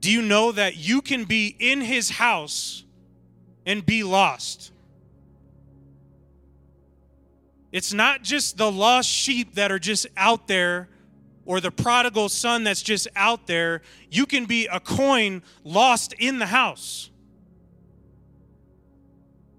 [0.00, 2.84] Do you know that you can be in his house
[3.66, 4.72] and be lost?
[7.70, 10.88] It's not just the lost sheep that are just out there
[11.44, 13.82] or the prodigal son that's just out there.
[14.10, 17.10] You can be a coin lost in the house.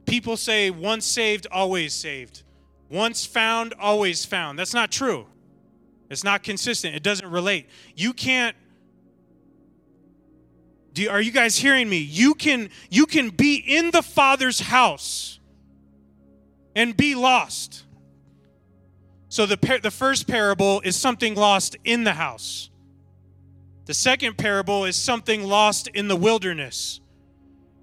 [0.05, 2.43] People say once saved, always saved.
[2.89, 4.59] Once found, always found.
[4.59, 5.27] That's not true.
[6.09, 6.95] It's not consistent.
[6.95, 7.69] It doesn't relate.
[7.95, 8.55] You can't
[10.93, 11.97] do, are you guys hearing me?
[11.97, 15.39] You can you can be in the Father's house
[16.75, 17.85] and be lost.
[19.29, 22.69] So the par- the first parable is something lost in the house.
[23.85, 26.99] The second parable is something lost in the wilderness.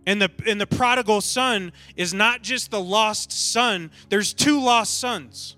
[0.06, 3.90] And the and the prodigal son is not just the lost son.
[4.10, 5.56] There's two lost sons.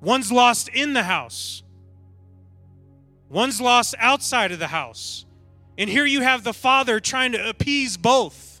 [0.00, 1.62] One's lost in the house.
[3.28, 5.23] One's lost outside of the house.
[5.76, 8.54] And here you have the father trying to appease both.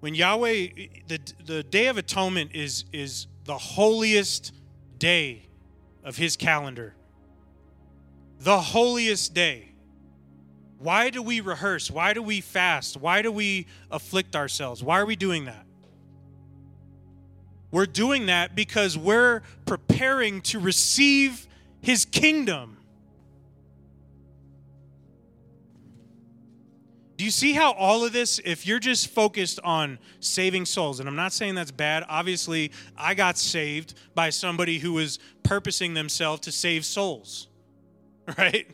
[0.00, 0.66] When Yahweh,
[1.06, 4.52] the, the Day of Atonement is, is the holiest
[4.98, 5.48] day
[6.02, 6.94] of his calendar.
[8.40, 9.68] The holiest day.
[10.78, 11.88] Why do we rehearse?
[11.88, 12.96] Why do we fast?
[12.96, 14.82] Why do we afflict ourselves?
[14.82, 15.64] Why are we doing that?
[17.72, 21.48] We're doing that because we're preparing to receive
[21.80, 22.76] his kingdom.
[27.16, 31.08] Do you see how all of this, if you're just focused on saving souls, and
[31.08, 36.40] I'm not saying that's bad, obviously, I got saved by somebody who was purposing themselves
[36.42, 37.48] to save souls,
[38.38, 38.68] right?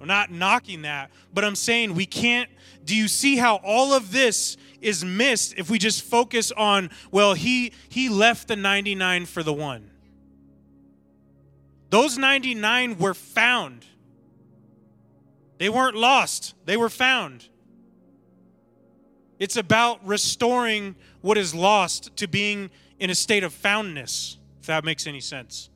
[0.00, 2.48] I'm not knocking that, but I'm saying we can't.
[2.84, 7.34] Do you see how all of this is missed if we just focus on, well,
[7.34, 9.90] he he left the 99 for the one.
[11.90, 13.86] Those 99 were found.
[15.58, 17.48] They weren't lost, they were found.
[19.38, 24.84] It's about restoring what is lost to being in a state of foundness, if that
[24.84, 25.68] makes any sense.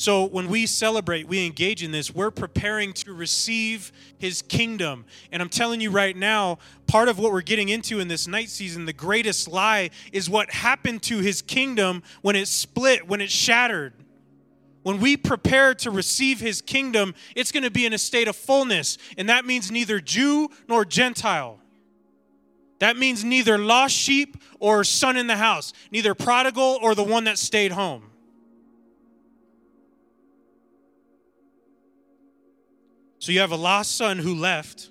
[0.00, 5.04] So when we celebrate, we engage in this, we're preparing to receive his kingdom.
[5.30, 8.48] And I'm telling you right now, part of what we're getting into in this night
[8.48, 13.30] season, the greatest lie, is what happened to his kingdom when it split, when it
[13.30, 13.92] shattered.
[14.84, 18.36] When we prepare to receive his kingdom, it's going to be in a state of
[18.36, 18.96] fullness.
[19.18, 21.58] And that means neither Jew nor Gentile.
[22.78, 27.24] That means neither lost sheep or son in the house, neither prodigal or the one
[27.24, 28.09] that stayed home.
[33.20, 34.88] So you have a lost son who left,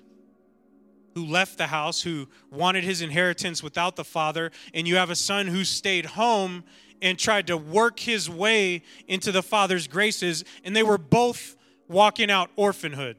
[1.16, 5.16] who left the house, who wanted his inheritance without the father, and you have a
[5.16, 6.62] son who stayed home
[7.02, 11.56] and tried to work his way into the father's graces, and they were both
[11.88, 13.16] walking out orphanhood.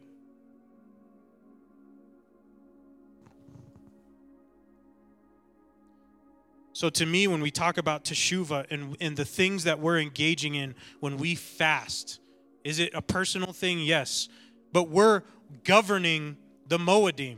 [6.72, 10.56] So, to me, when we talk about teshuva and, and the things that we're engaging
[10.56, 12.22] in when we fast,
[12.64, 13.80] is it a personal thing?
[13.80, 14.30] Yes
[14.72, 15.24] but we're
[15.64, 17.38] governing the Moedim.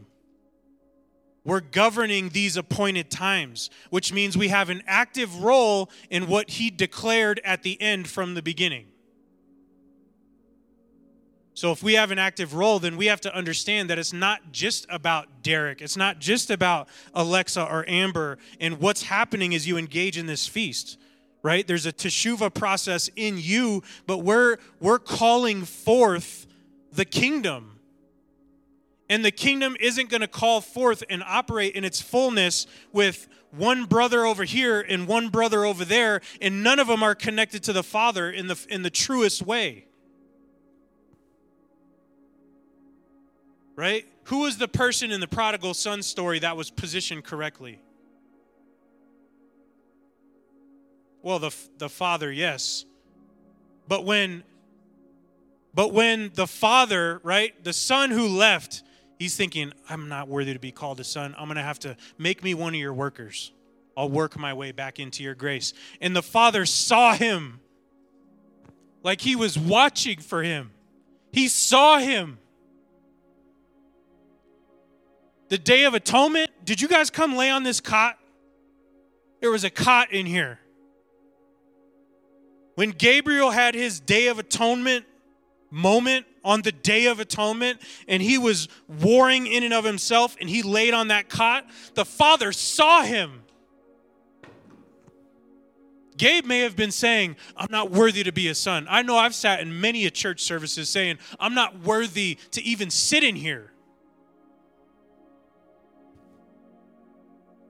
[1.45, 6.69] We're governing these appointed times, which means we have an active role in what he
[6.69, 8.85] declared at the end from the beginning.
[11.55, 14.51] So, if we have an active role, then we have to understand that it's not
[14.51, 15.81] just about Derek.
[15.81, 20.47] It's not just about Alexa or Amber and what's happening as you engage in this
[20.47, 20.97] feast,
[21.43, 21.67] right?
[21.67, 26.42] There's a teshuva process in you, but we're, we're calling forth
[26.93, 27.79] the kingdom.
[29.09, 33.85] And the kingdom isn't going to call forth and operate in its fullness with one
[33.85, 37.73] brother over here and one brother over there, and none of them are connected to
[37.73, 39.85] the Father in the, in the truest way.
[43.75, 44.05] Right?
[44.25, 47.79] Who was the person in the prodigal son story that was positioned correctly?
[51.21, 52.85] Well, the, the father, yes.
[53.87, 54.43] But when
[55.73, 58.83] but when the father, right, the son who left,
[59.17, 61.33] he's thinking, I'm not worthy to be called a son.
[61.37, 63.51] I'm going to have to make me one of your workers.
[63.97, 65.73] I'll work my way back into your grace.
[66.01, 67.59] And the father saw him
[69.03, 70.71] like he was watching for him.
[71.31, 72.37] He saw him.
[75.49, 78.17] The Day of Atonement, did you guys come lay on this cot?
[79.41, 80.59] There was a cot in here.
[82.75, 85.05] When Gabriel had his Day of Atonement
[85.73, 90.47] moment on the Day of Atonement and he was warring in and of himself and
[90.47, 91.65] he laid on that cot,
[91.95, 93.41] the Father saw him.
[96.15, 98.85] Gabe may have been saying, I'm not worthy to be a son.
[98.87, 102.91] I know I've sat in many a church services saying, I'm not worthy to even
[102.91, 103.71] sit in here.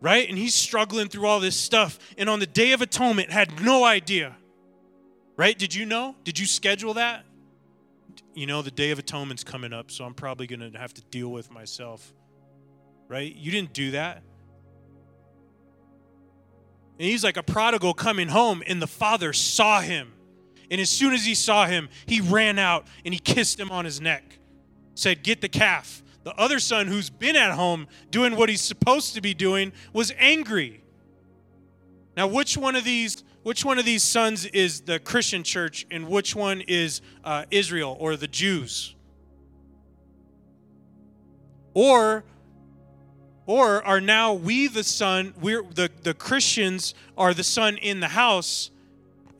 [0.01, 0.27] Right?
[0.27, 1.97] And he's struggling through all this stuff.
[2.17, 4.35] And on the Day of Atonement, had no idea.
[5.37, 5.57] Right?
[5.57, 6.17] Did you know?
[6.25, 7.23] Did you schedule that?
[8.33, 11.01] You know, the Day of Atonement's coming up, so I'm probably going to have to
[11.03, 12.13] deal with myself.
[13.07, 13.35] Right?
[13.35, 14.23] You didn't do that.
[16.99, 20.13] And he's like a prodigal coming home, and the father saw him.
[20.69, 23.85] And as soon as he saw him, he ran out and he kissed him on
[23.85, 24.39] his neck,
[24.95, 26.01] said, Get the calf.
[26.23, 30.13] The other son, who's been at home doing what he's supposed to be doing, was
[30.17, 30.81] angry.
[32.15, 33.23] Now, which one of these?
[33.43, 37.97] Which one of these sons is the Christian church, and which one is uh, Israel
[37.99, 38.95] or the Jews?
[41.73, 42.23] Or,
[43.45, 45.33] or are now we the son?
[45.41, 48.71] We're the the Christians are the son in the house,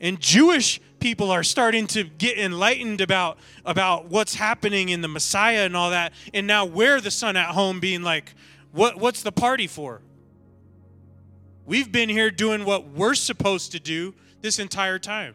[0.00, 5.64] and Jewish people are starting to get enlightened about about what's happening in the Messiah
[5.64, 6.12] and all that.
[6.34, 8.34] And now we're the son at home being like,
[8.72, 10.02] what what's the party for?
[11.66, 15.34] We've been here doing what we're supposed to do this entire time.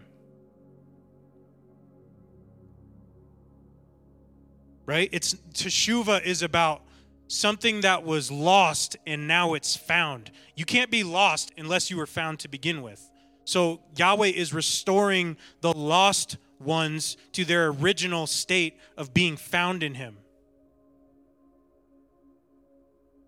[4.85, 5.09] Right?
[5.11, 6.83] It's teshuva is about
[7.27, 10.31] something that was lost and now it's found.
[10.55, 13.09] You can't be lost unless you were found to begin with.
[13.45, 19.95] So Yahweh is restoring the lost ones to their original state of being found in
[19.95, 20.17] Him.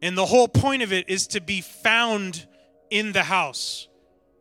[0.02, 2.48] And the whole point of it is to be found
[2.92, 3.88] in the house.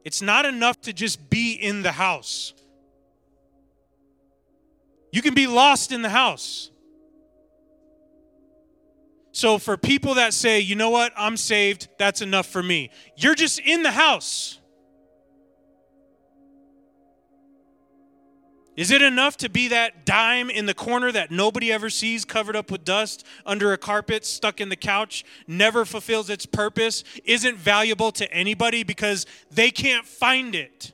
[0.05, 2.53] It's not enough to just be in the house.
[5.13, 6.71] You can be lost in the house.
[9.33, 13.35] So, for people that say, you know what, I'm saved, that's enough for me, you're
[13.35, 14.60] just in the house.
[18.81, 22.57] Is it enough to be that dime in the corner that nobody ever sees, covered
[22.57, 27.59] up with dust, under a carpet, stuck in the couch, never fulfills its purpose, isn't
[27.59, 30.93] valuable to anybody because they can't find it?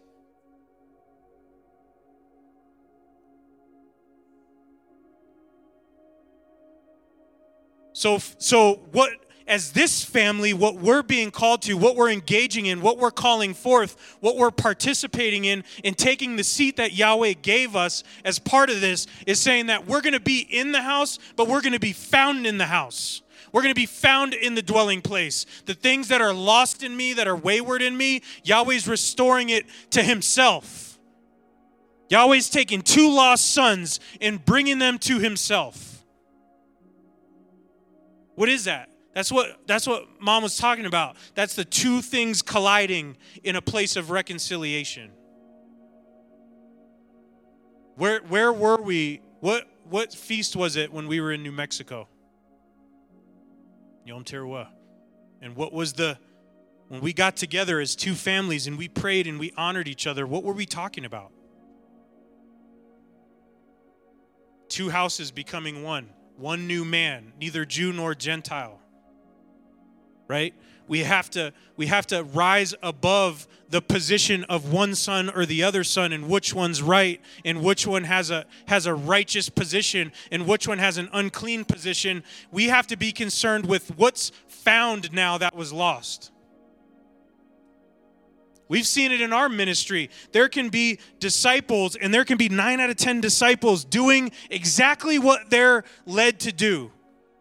[7.93, 9.13] So, so what
[9.47, 13.55] as this family, what we're being called to, what we're engaging in, what we're calling
[13.55, 18.71] forth, what we're participating in, and taking the seat that Yahweh gave us as part
[18.71, 21.73] of this, is saying that we're going to be in the house, but we're going
[21.73, 23.23] to be found in the house.
[23.53, 25.47] We're going to be found in the dwelling place.
[25.65, 29.67] The things that are lost in me, that are wayward in me, Yahweh's restoring it
[29.91, 30.99] to Himself.
[32.09, 36.05] Yahweh's taking two lost sons and bringing them to Himself.
[38.35, 38.91] What is that?
[39.17, 41.17] That's what that's what mom was talking about.
[41.35, 45.11] That's the two things colliding in a place of reconciliation.
[47.95, 49.23] Where where were we?
[49.41, 52.09] What what feast was it when we were in New Mexico?
[54.05, 54.69] Yom Teruah.
[55.41, 56.19] And what was the
[56.89, 60.27] when we got together as two families and we prayed and we honored each other,
[60.27, 61.33] what were we talking about?
[64.69, 68.83] Two houses becoming one, one new man, neither Jew nor Gentile
[70.29, 70.55] right?
[70.89, 75.65] We have to we have to rise above the position of one son or the
[75.65, 80.13] other son and which one's right and which one has a has a righteous position
[80.31, 82.23] and which one has an unclean position.
[82.53, 86.31] We have to be concerned with what's found now that was lost.
[88.69, 90.11] We've seen it in our ministry.
[90.33, 95.21] There can be disciples, and there can be nine out of 10 disciples doing exactly
[95.21, 96.91] what they're led to do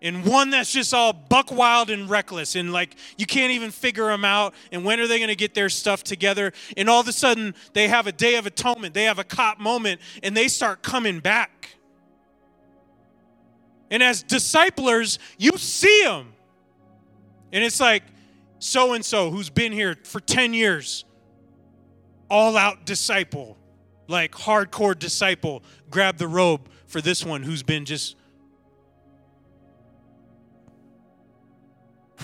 [0.05, 4.05] and one that's just all buck wild and reckless and like you can't even figure
[4.05, 6.53] them out and when are they going to get their stuff together?
[6.77, 9.59] And all of a sudden they have a day of atonement they have a cop
[9.59, 11.75] moment and they start coming back.
[13.89, 16.33] And as disciplers you see them
[17.51, 18.03] and it's like
[18.59, 21.03] so and so who's been here for 10 years
[22.29, 23.57] all out disciple
[24.07, 28.15] like hardcore disciple grab the robe for this one who's been just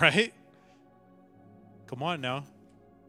[0.16, 0.34] right?
[1.86, 2.44] Come on now.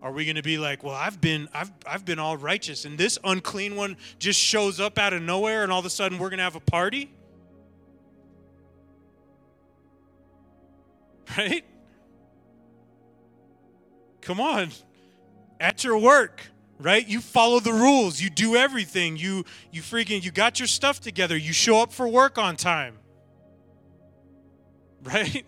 [0.03, 2.99] Are we going to be like, well, I've been I've I've been all righteous and
[2.99, 6.29] this unclean one just shows up out of nowhere and all of a sudden we're
[6.29, 7.11] going to have a party?
[11.39, 11.65] Right?
[14.21, 14.69] Come on.
[15.59, 16.43] At your work,
[16.79, 17.09] right?
[17.09, 18.21] You follow the rules.
[18.21, 19.17] You do everything.
[19.17, 21.35] You you freaking you got your stuff together.
[21.35, 22.99] You show up for work on time.
[25.05, 25.45] Right?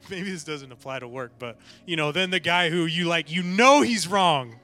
[0.10, 3.30] maybe this doesn't apply to work, but you know, then the guy who you like,
[3.30, 4.56] you know he's wrong.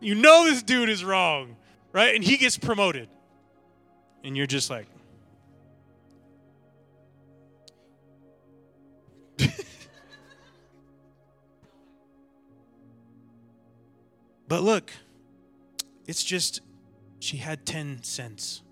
[0.00, 1.56] You know this dude is wrong,
[1.92, 2.14] right?
[2.14, 3.08] And he gets promoted.
[4.24, 4.86] And you're just like,
[14.48, 14.92] but look,
[16.06, 16.60] it's just
[17.20, 18.62] she had 10 cents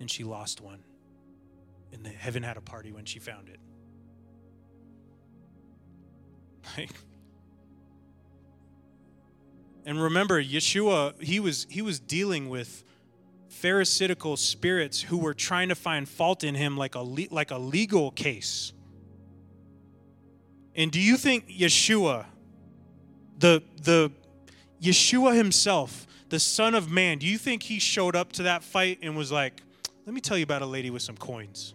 [0.00, 0.82] and she lost one.
[1.92, 3.60] And heaven had a party when she found it.
[6.76, 6.90] Like,
[9.84, 12.82] and remember, Yeshua, he was he was dealing with
[13.48, 18.10] pharisaical spirits who were trying to find fault in him like a like a legal
[18.10, 18.72] case.
[20.74, 22.26] And do you think Yeshua,
[23.38, 24.10] the the
[24.82, 28.98] Yeshua himself, the Son of Man, do you think he showed up to that fight
[29.02, 29.62] and was like,
[30.04, 31.74] "Let me tell you about a lady with some coins"?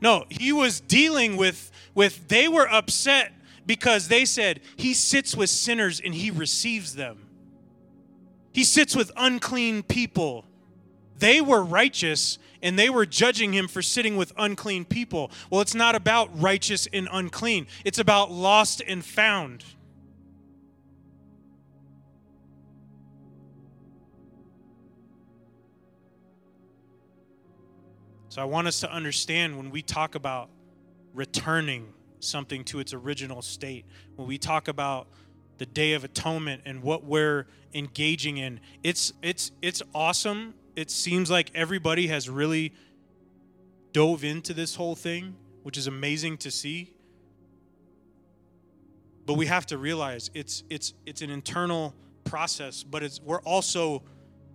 [0.00, 3.32] No, he was dealing with with they were upset
[3.66, 7.26] because they said he sits with sinners and he receives them.
[8.52, 10.44] He sits with unclean people.
[11.18, 15.30] They were righteous and they were judging him for sitting with unclean people.
[15.50, 17.66] Well, it's not about righteous and unclean.
[17.84, 19.64] It's about lost and found.
[28.38, 30.48] So I want us to understand when we talk about
[31.12, 33.84] returning something to its original state,
[34.14, 35.08] when we talk about
[35.56, 40.54] the day of atonement and what we're engaging in, it's it's it's awesome.
[40.76, 42.72] It seems like everybody has really
[43.92, 45.34] dove into this whole thing,
[45.64, 46.92] which is amazing to see.
[49.26, 54.04] But we have to realize it's it's it's an internal process, but it's we're also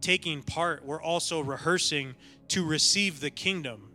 [0.04, 2.16] taking part, we're also rehearsing
[2.50, 3.90] to receive the kingdom.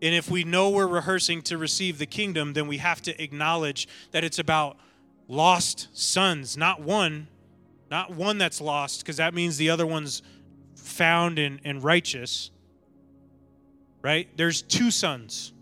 [0.00, 3.86] And if we know we're rehearsing to receive the kingdom, then we have to acknowledge
[4.12, 4.78] that it's about
[5.28, 7.28] lost sons, not one,
[7.90, 10.22] not one that's lost, because that means the other one's
[10.74, 12.50] found and, and righteous.
[14.00, 14.28] Right?
[14.36, 15.52] There's two sons.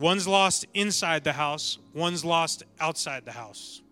[0.00, 3.82] One's lost inside the house, one's lost outside the house.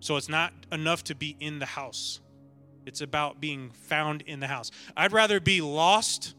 [0.00, 2.20] So it's not enough to be in the house.
[2.86, 4.70] It's about being found in the house.
[4.96, 6.34] I'd rather be lost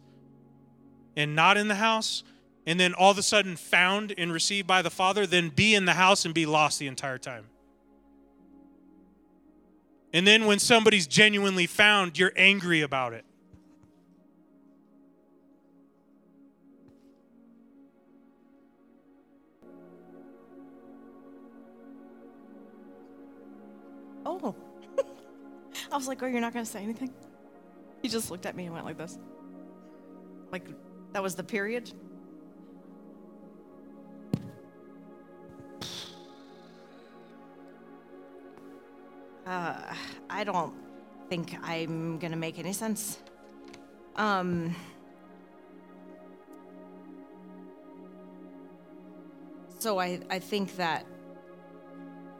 [1.16, 2.24] and not in the house
[2.66, 5.86] and then all of a sudden found and received by the Father than be in
[5.86, 7.46] the house and be lost the entire time.
[10.14, 13.26] And then when somebody's genuinely found, you're angry about it.
[24.26, 24.56] Oh.
[25.92, 27.12] I was like, oh, you're not going to say anything?
[28.02, 29.18] He just looked at me and went like this.
[30.52, 30.68] Like,
[31.14, 31.92] that was the period?
[39.46, 39.94] Uh,
[40.30, 40.74] I don't
[41.30, 43.20] think I'm going to make any sense.
[44.16, 44.76] Um,
[49.80, 51.06] so I, I think that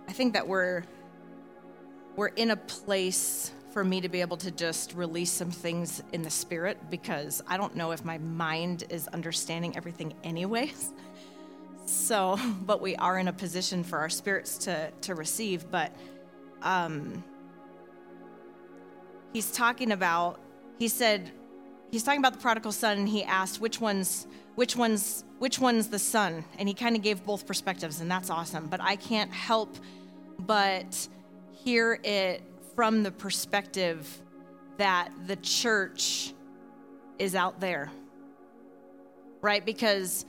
[0.08, 0.84] I think that we're
[2.22, 6.22] we're in a place for me to be able to just release some things in
[6.22, 10.92] the spirit because I don't know if my mind is understanding everything anyways.
[11.88, 15.92] So, but we are in a position for our spirits to to receive, but
[16.62, 17.24] um
[19.34, 20.40] he's talking about
[20.78, 21.32] he said
[21.90, 25.88] he's talking about the prodigal son and he asked which one's which one's which one's
[25.88, 26.46] the son?
[26.60, 29.76] And he kind of gave both perspectives and that's awesome, but I can't help
[30.38, 31.10] but
[31.64, 32.42] hear it
[32.76, 34.22] from the perspective
[34.78, 36.34] that the church
[37.20, 37.92] is out there,
[39.42, 39.64] right?
[39.66, 40.26] Because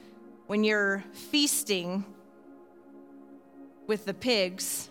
[0.46, 2.04] when you're feasting
[3.86, 4.90] with the pigs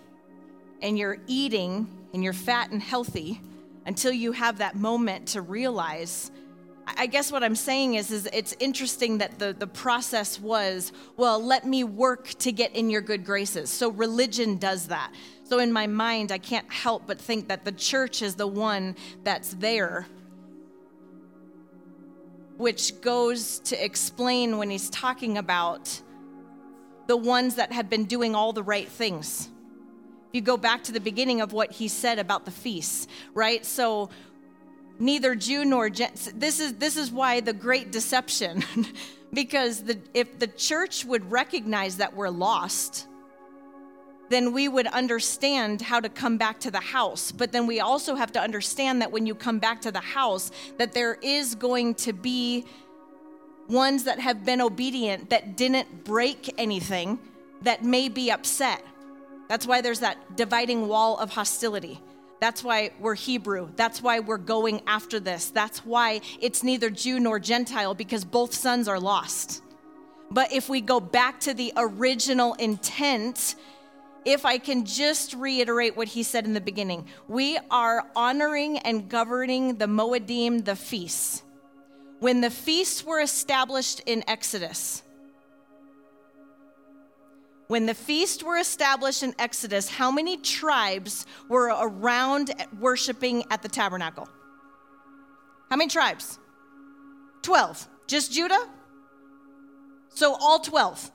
[0.82, 3.40] and you're eating and you're fat and healthy
[3.86, 6.32] until you have that moment to realize
[6.98, 11.44] I guess what I'm saying is, is it's interesting that the, the process was, well,
[11.44, 13.70] let me work to get in your good graces.
[13.70, 15.12] So religion does that.
[15.52, 18.96] So in my mind, I can't help but think that the church is the one
[19.26, 20.08] that's there
[22.56, 26.02] which goes to explain when he's talking about
[27.08, 29.50] the ones that have been doing all the right things.
[30.30, 33.66] If you go back to the beginning of what he said about the feasts, right?
[33.66, 34.10] So
[35.00, 36.32] neither Jew nor Gent.
[36.34, 38.64] This is this is why the great deception,
[39.34, 43.08] because the, if the church would recognize that we're lost,
[44.32, 47.32] then we would understand how to come back to the house.
[47.32, 50.52] But then we also have to understand that when you come back to the house,
[50.78, 52.66] that there is going to be
[53.68, 57.20] ones that have been obedient that didn't break anything
[57.62, 58.84] that may be upset.
[59.48, 62.00] That's why there's that dividing wall of hostility.
[62.40, 63.70] That's why we're Hebrew.
[63.76, 65.50] That's why we're going after this.
[65.50, 69.62] That's why it's neither Jew nor Gentile because both sons are lost.
[70.32, 73.56] But if we go back to the original intent,
[74.26, 79.10] if I can just reiterate what he said in the beginning, we are honoring and
[79.10, 81.44] governing the Moedim, the feasts.
[82.20, 85.02] When the feasts were established in Exodus,
[87.68, 93.70] when the feasts were established in Exodus, how many tribes were around worshiping at the
[93.70, 94.28] tabernacle?
[95.70, 96.38] How many tribes?
[97.44, 97.88] 12.
[98.08, 98.68] Just Judah?
[100.10, 101.12] So all 12.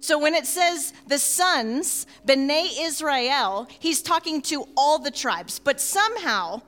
[0.00, 5.58] So when it says the sons, B'nai Israel, he's talking to all the tribes.
[5.58, 6.62] But somehow,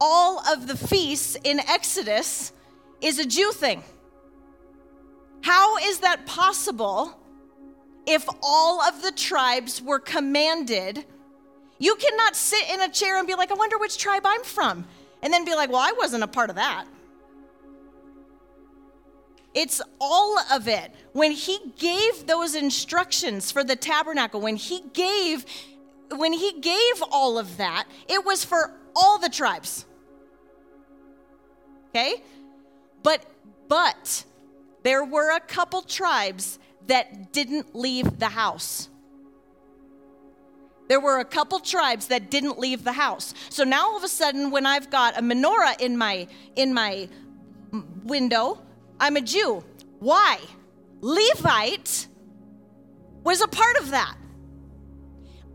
[0.00, 2.52] all of the feasts in Exodus
[3.00, 3.82] is a Jew thing.
[5.42, 7.18] How is that possible
[8.06, 11.04] if all of the tribes were commanded?
[11.78, 14.86] You cannot sit in a chair and be like, I wonder which tribe I'm from,
[15.22, 16.84] and then be like, well, I wasn't a part of that.
[19.54, 20.92] It's all of it.
[21.12, 25.44] When he gave those instructions for the tabernacle, when he gave
[26.10, 29.86] when he gave all of that, it was for all the tribes.
[31.90, 32.22] Okay?
[33.02, 33.24] But
[33.68, 34.24] but
[34.82, 38.88] there were a couple tribes that didn't leave the house.
[40.88, 43.32] There were a couple tribes that didn't leave the house.
[43.48, 46.26] So now all of a sudden when I've got a menorah in my
[46.56, 47.08] in my
[48.04, 48.58] window,
[49.02, 49.64] I'm a Jew.
[49.98, 50.38] Why?
[51.00, 52.06] Levite
[53.24, 54.14] was a part of that.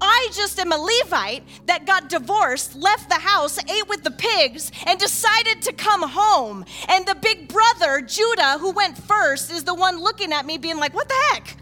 [0.02, 4.70] I just am a Levite that got divorced, left the house, ate with the pigs,
[4.86, 6.66] and decided to come home.
[6.89, 10.78] And the big brother, Judah, who went first, is the one looking at me, being
[10.78, 11.56] like, What the heck?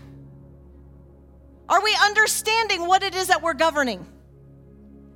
[1.69, 4.07] Are we understanding what it is that we're governing?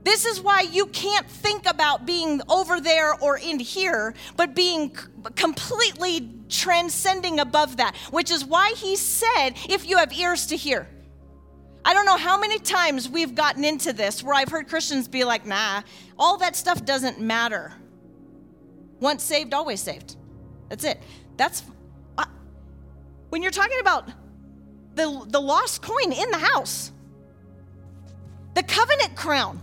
[0.04, 4.95] This is why you can't think about being over there or in here, but being
[5.36, 10.88] completely transcending above that, which is why he said, If you have ears to hear.
[11.84, 15.24] I don't know how many times we've gotten into this where I've heard Christians be
[15.24, 15.82] like, nah,
[16.18, 17.74] all that stuff doesn't matter.
[19.00, 20.16] Once saved, always saved.
[20.68, 21.02] That's it.
[21.38, 21.64] That's
[22.18, 22.26] uh,
[23.30, 24.10] when you're talking about
[24.95, 26.91] the, the lost coin in the house,
[28.56, 29.62] the covenant crown.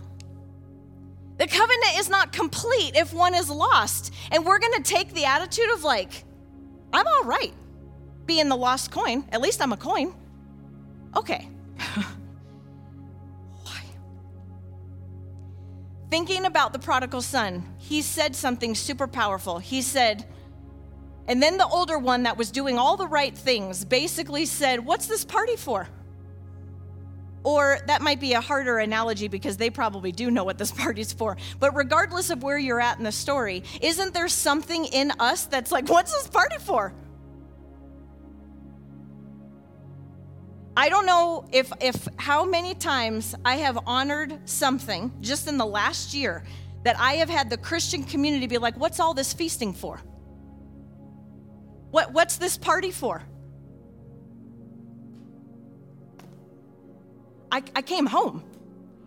[1.37, 4.13] The covenant is not complete if one is lost.
[4.31, 6.23] And we're going to take the attitude of, like,
[6.91, 7.53] I'm all right
[8.25, 9.25] being the lost coin.
[9.31, 10.13] At least I'm a coin.
[11.15, 11.47] Okay.
[13.63, 13.81] Why?
[16.11, 19.59] Thinking about the prodigal son, he said something super powerful.
[19.59, 20.25] He said,
[21.27, 25.07] and then the older one that was doing all the right things basically said, What's
[25.07, 25.87] this party for?
[27.47, 31.13] Or that might be a harder analogy because they probably do know what this party's
[31.13, 31.37] for.
[31.61, 35.71] But regardless of where you're at in the story, isn't there something in us that's
[35.71, 36.93] like, What's this party for?
[40.75, 45.65] I don't know if, if how many times I have honored something just in the
[45.65, 46.43] last year
[46.83, 50.01] that I have had the Christian community be like, what's all this feasting for?
[51.91, 53.23] What, what's this party for?
[57.57, 58.43] I, I came home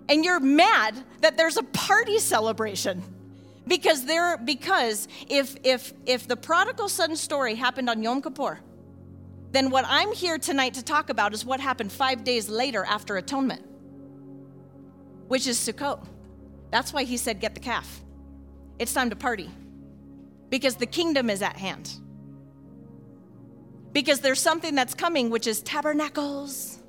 [0.09, 3.03] and you're mad that there's a party celebration
[3.66, 8.59] because there because if if if the prodigal son story happened on Yom Kippur
[9.53, 13.16] then what I'm here tonight to talk about is what happened five days later after
[13.16, 13.64] atonement,
[15.28, 16.05] which is Sukkot.
[16.70, 18.01] That's why he said, Get the calf.
[18.78, 19.51] It's time to party
[20.51, 21.90] because the kingdom is at hand.
[23.92, 26.80] Because there's something that's coming, which is tabernacles.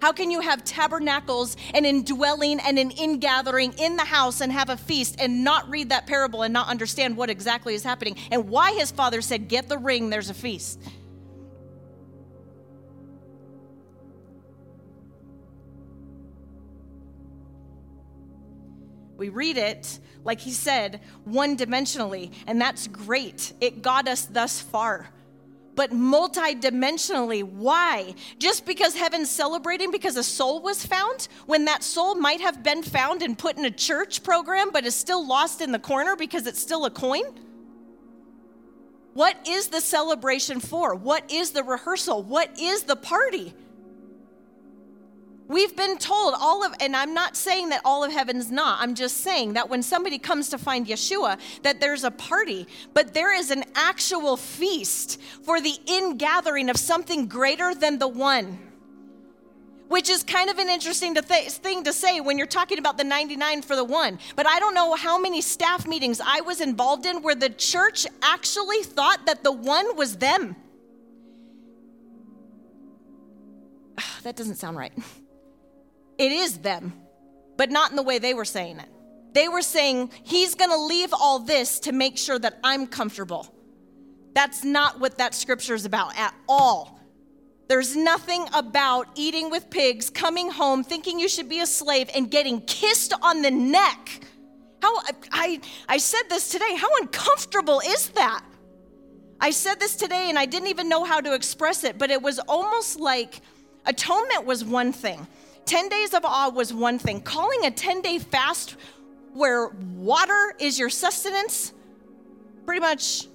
[0.00, 4.68] How can you have tabernacles and indwelling and an ingathering in the house and have
[4.68, 8.48] a feast and not read that parable and not understand what exactly is happening and
[8.48, 10.80] why his father said, Get the ring, there's a feast?
[19.16, 23.54] We read it, like he said, one dimensionally, and that's great.
[23.62, 25.08] It got us thus far.
[25.76, 28.14] But multidimensionally, why?
[28.38, 32.82] Just because heaven's celebrating because a soul was found, when that soul might have been
[32.82, 36.46] found and put in a church program, but is still lost in the corner because
[36.46, 37.24] it's still a coin?
[39.12, 40.94] What is the celebration for?
[40.94, 42.22] What is the rehearsal?
[42.22, 43.54] What is the party?
[45.48, 48.80] We've been told all of, and I'm not saying that all of heaven's not.
[48.80, 53.14] I'm just saying that when somebody comes to find Yeshua, that there's a party, but
[53.14, 58.58] there is an actual feast for the ingathering of something greater than the one.
[59.86, 62.98] Which is kind of an interesting to th- thing to say when you're talking about
[62.98, 64.18] the 99 for the one.
[64.34, 68.04] But I don't know how many staff meetings I was involved in where the church
[68.20, 70.56] actually thought that the one was them.
[74.24, 74.92] that doesn't sound right.
[76.18, 76.92] It is them,
[77.56, 78.88] but not in the way they were saying it.
[79.32, 83.52] They were saying, He's to leave all this to make sure that I'm comfortable.
[84.34, 87.00] That's not what that scripture is about at all.
[87.68, 92.30] There's nothing about eating with pigs, coming home, thinking you should be a slave, and
[92.30, 94.20] getting kissed on the neck.
[94.80, 94.94] How
[95.32, 96.76] I, I said this today.
[96.76, 98.44] How uncomfortable is that?
[99.40, 102.22] I said this today and I didn't even know how to express it, but it
[102.22, 103.40] was almost like
[103.84, 105.26] atonement was one thing.
[105.66, 107.20] 10 days of awe was one thing.
[107.20, 108.76] Calling a 10 day fast
[109.34, 111.72] where water is your sustenance,
[112.64, 113.26] pretty much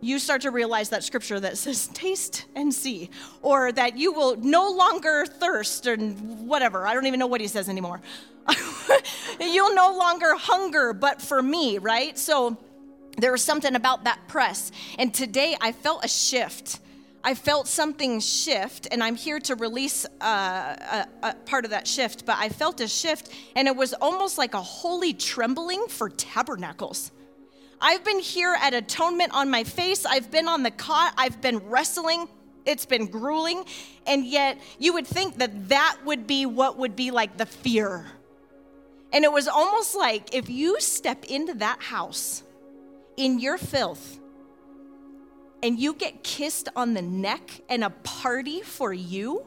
[0.00, 3.10] you start to realize that scripture that says, taste and see,
[3.42, 6.86] or that you will no longer thirst, and whatever.
[6.86, 8.00] I don't even know what he says anymore.
[9.40, 12.16] You'll no longer hunger, but for me, right?
[12.16, 12.56] So
[13.16, 14.70] there was something about that press.
[14.98, 16.78] And today I felt a shift.
[17.28, 21.86] I felt something shift, and I'm here to release uh, a, a part of that
[21.86, 26.08] shift, but I felt a shift, and it was almost like a holy trembling for
[26.08, 27.12] tabernacles.
[27.82, 31.58] I've been here at atonement on my face, I've been on the cot, I've been
[31.58, 32.28] wrestling.
[32.64, 33.64] It's been grueling,
[34.06, 38.06] and yet you would think that that would be what would be like the fear.
[39.12, 42.42] And it was almost like if you step into that house
[43.18, 44.18] in your filth,
[45.62, 49.44] and you get kissed on the neck and a party for you,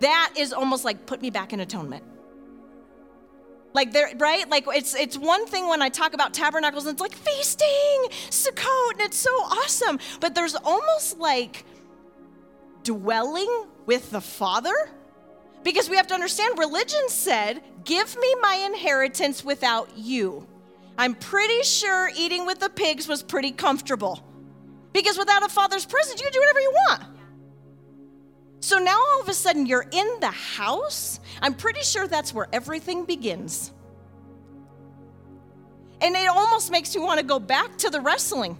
[0.00, 2.04] that is almost like put me back in atonement.
[3.74, 4.48] Like there, right?
[4.48, 8.92] Like it's it's one thing when I talk about tabernacles and it's like feasting, Sukkot,
[8.92, 9.98] and it's so awesome.
[10.20, 11.64] But there's almost like
[12.82, 14.90] dwelling with the Father.
[15.64, 20.46] Because we have to understand religion said, Give me my inheritance without you.
[20.96, 24.22] I'm pretty sure eating with the pigs was pretty comfortable.
[24.98, 27.02] Because without a father's presence, you can do whatever you want.
[28.58, 31.20] So now all of a sudden you're in the house.
[31.40, 33.72] I'm pretty sure that's where everything begins.
[36.00, 38.58] And it almost makes you want to go back to the wrestling.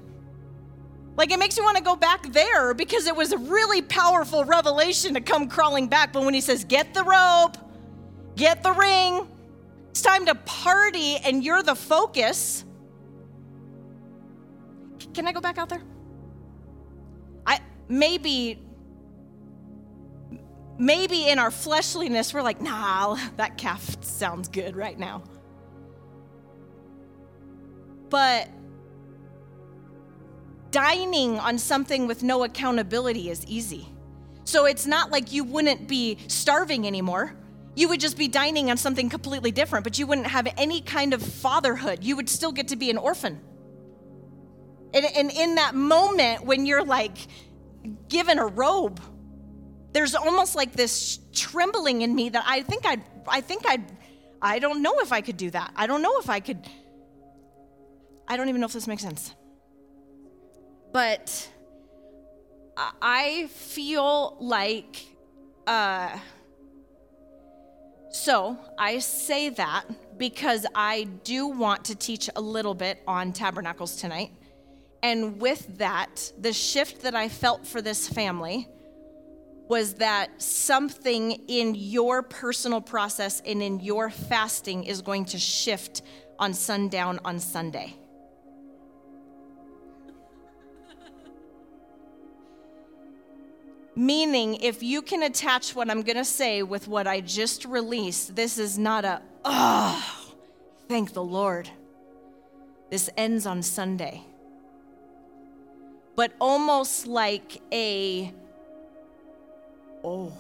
[1.17, 4.45] Like it makes you want to go back there because it was a really powerful
[4.45, 6.13] revelation to come crawling back.
[6.13, 7.57] But when he says, get the rope,
[8.37, 9.27] get the ring,
[9.91, 12.65] it's time to party and you're the focus.
[15.15, 15.83] Can I go back out there?
[17.89, 18.63] Maybe
[20.79, 25.23] maybe in our fleshliness we're like nah that calf sounds good right now.
[28.11, 28.49] But
[30.71, 33.87] dining on something with no accountability is easy.
[34.45, 37.35] So it's not like you wouldn't be starving anymore.
[37.75, 41.13] You would just be dining on something completely different but you wouldn't have any kind
[41.13, 42.03] of fatherhood.
[42.03, 43.41] You would still get to be an orphan.
[44.95, 47.19] And, and in that moment when you're like
[48.09, 49.01] given a robe.
[49.93, 53.85] There's almost like this trembling in me that I think I'd, I think I'd,
[54.41, 55.73] I don't know if I could do that.
[55.75, 56.67] I don't know if I could,
[58.27, 59.35] I don't even know if this makes sense.
[60.93, 61.49] But
[63.03, 65.05] I feel like,
[65.67, 66.19] uh,
[68.11, 69.85] so I say that
[70.19, 74.33] because I do want to teach a little bit on tabernacles tonight.
[75.03, 78.69] And with that, the shift that I felt for this family
[79.69, 86.03] was that something in your personal process and in your fasting is going to shift
[86.39, 87.95] on sundown on Sunday.
[93.95, 98.37] Meaning, if you can attach what I'm going to say with what I just released,
[98.37, 100.29] this is not a, oh,
[100.89, 101.69] thank the Lord.
[102.91, 104.25] This ends on Sunday
[106.19, 108.35] but almost like a,
[110.03, 110.33] oh,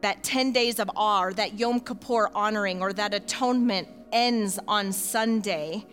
[0.00, 5.86] that 10 days of awe, that Yom Kippur honoring, or that atonement ends on Sunday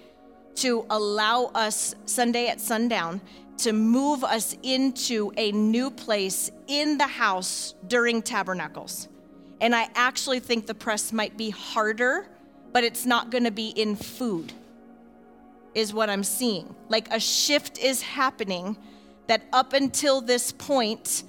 [0.55, 3.21] to allow us, Sunday at sundown,
[3.57, 9.07] to move us into a new place in the house during tabernacles.
[9.61, 12.27] And I actually think the press might be harder,
[12.71, 14.51] but it's not going to be in food,
[15.75, 16.75] is what I'm seeing.
[16.89, 18.77] Like a shift is happening
[19.27, 21.23] that up until this point,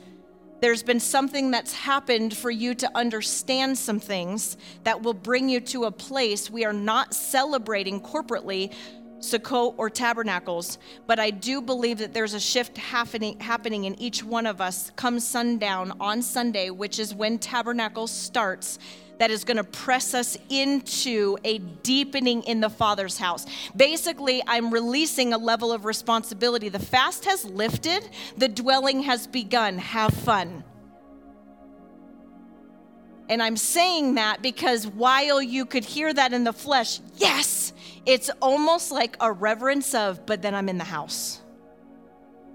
[0.60, 5.60] there's been something that's happened for you to understand some things that will bring you
[5.60, 8.72] to a place we are not celebrating corporately
[9.24, 14.22] Sukkot or tabernacles, but I do believe that there's a shift happening, happening in each
[14.22, 18.78] one of us come sundown on Sunday, which is when tabernacle starts,
[19.18, 23.46] that is going to press us into a deepening in the Father's house.
[23.76, 26.68] Basically, I'm releasing a level of responsibility.
[26.68, 29.78] The fast has lifted, the dwelling has begun.
[29.78, 30.64] Have fun.
[33.28, 37.72] And I'm saying that because while you could hear that in the flesh, yes,
[38.04, 41.40] it's almost like a reverence of, but then I'm in the house.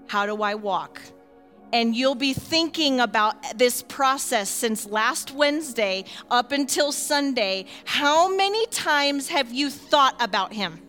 [0.06, 1.00] How do I walk?
[1.72, 7.66] And you'll be thinking about this process since last Wednesday up until Sunday.
[7.84, 10.80] How many times have you thought about him?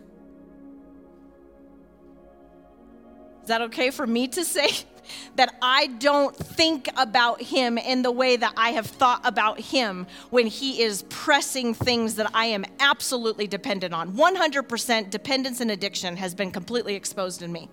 [3.42, 4.68] Is that okay for me to say?
[5.36, 10.06] that I don't think about him in the way that I have thought about him
[10.30, 14.12] when he is pressing things that I am absolutely dependent on.
[14.12, 17.68] 100% dependence and addiction has been completely exposed in me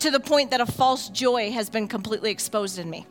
[0.00, 3.06] to the point that a false joy has been completely exposed in me.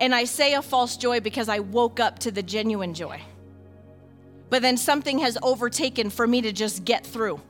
[0.00, 3.22] And I say a false joy because I woke up to the genuine joy.
[4.50, 7.40] But then something has overtaken for me to just get through.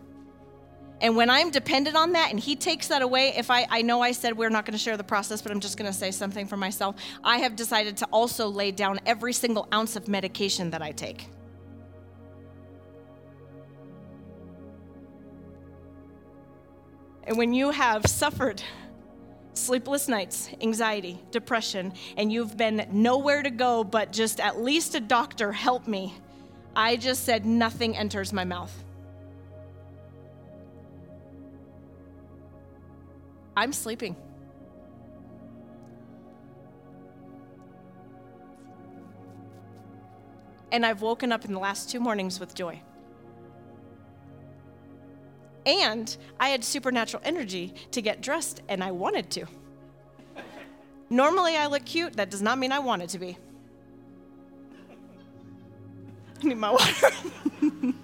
[1.01, 4.01] And when I'm dependent on that and he takes that away, if I, I know
[4.01, 6.11] I said we're not going to share the process, but I'm just going to say
[6.11, 10.71] something for myself, I have decided to also lay down every single ounce of medication
[10.71, 11.29] that I take.
[17.27, 18.63] And when you have suffered
[19.55, 25.01] sleepless nights, anxiety, depression, and you've been nowhere to go but just at least a
[25.01, 26.15] doctor help me,
[26.77, 28.73] I just said nothing enters my mouth.
[33.57, 34.17] I'm sleeping.
[40.73, 42.83] And I've woken up in the last two mornings with joy.
[45.67, 49.47] And I had supernatural energy to get dressed, and I wanted to.
[51.09, 52.15] Normally, I look cute.
[52.15, 53.39] That does not mean I wanted to be.
[56.43, 57.11] I need my water.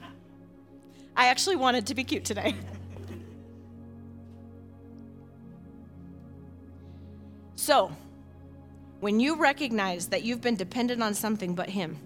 [1.16, 2.54] I actually wanted to be cute today.
[7.56, 7.92] So,
[9.00, 11.98] when you recognize that you've been dependent on something but Him,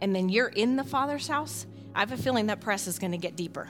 [0.00, 3.12] and then you're in the Father's house, I have a feeling that press is going
[3.12, 3.68] to get deeper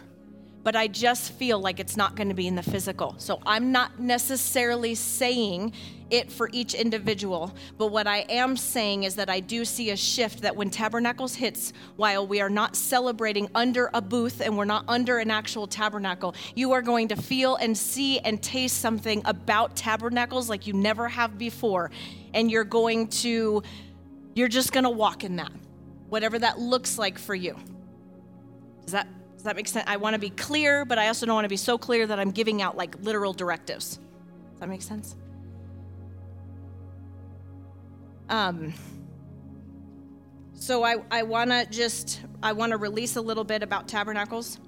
[0.63, 3.15] but I just feel like it's not going to be in the physical.
[3.19, 5.73] So I'm not necessarily saying
[6.11, 9.97] it for each individual, but what I am saying is that I do see a
[9.97, 14.65] shift that when Tabernacles hits, while we are not celebrating under a booth and we're
[14.65, 19.23] not under an actual tabernacle, you are going to feel and see and taste something
[19.25, 21.91] about Tabernacles like you never have before.
[22.35, 23.63] And you're going to,
[24.35, 25.53] you're just going to walk in that,
[26.09, 27.57] whatever that looks like for you.
[28.83, 29.07] Does that
[29.41, 29.86] does that make sense?
[29.88, 32.20] I want to be clear, but I also don't want to be so clear that
[32.20, 33.97] I'm giving out like literal directives.
[33.97, 35.16] Does that make sense?
[38.28, 38.74] Um,
[40.53, 44.61] so I, I want to just I want to release a little bit about tabernacles.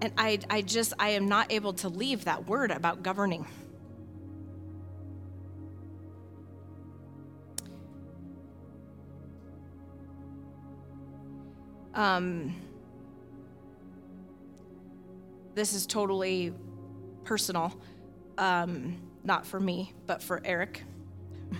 [0.00, 3.48] And I, I just I am not able to leave that word about governing.
[11.94, 12.54] Um,
[15.54, 16.54] this is totally
[17.24, 17.78] personal,
[18.38, 20.82] um, not for me, but for Eric.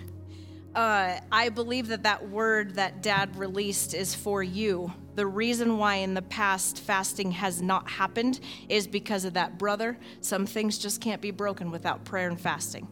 [0.75, 4.91] Uh, I believe that that word that dad released is for you.
[5.13, 9.99] The reason why in the past fasting has not happened is because of that brother.
[10.21, 12.87] Some things just can't be broken without prayer and fasting.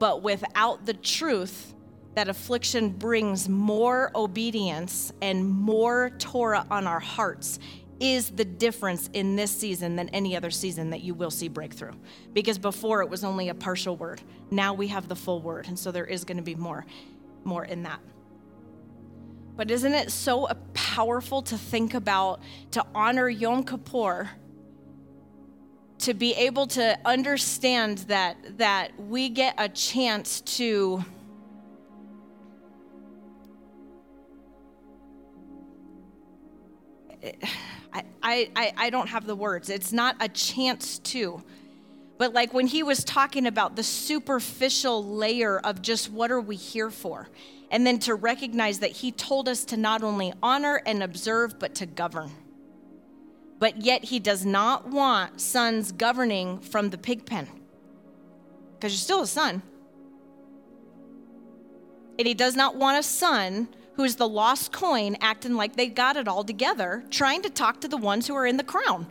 [0.00, 1.72] But without the truth,
[2.14, 7.58] that affliction brings more obedience and more Torah on our hearts
[8.00, 11.92] is the difference in this season than any other season that you will see breakthrough.
[12.32, 14.20] Because before it was only a partial word.
[14.50, 16.84] Now we have the full word, and so there is going to be more
[17.44, 18.00] more in that.
[19.56, 22.40] But isn't it so powerful to think about
[22.72, 24.30] to honor Yom Kippur
[25.98, 31.04] to be able to understand that that we get a chance to
[37.92, 39.68] I, I, I don't have the words.
[39.70, 41.42] It's not a chance to.
[42.18, 46.56] But like when he was talking about the superficial layer of just what are we
[46.56, 47.28] here for?
[47.70, 51.74] And then to recognize that he told us to not only honor and observe, but
[51.76, 52.30] to govern.
[53.58, 57.48] But yet he does not want sons governing from the pig pen.
[58.74, 59.62] Because you're still a son.
[62.18, 66.16] And he does not want a son who's the lost coin acting like they got
[66.16, 69.06] it all together, trying to talk to the ones who are in the crown.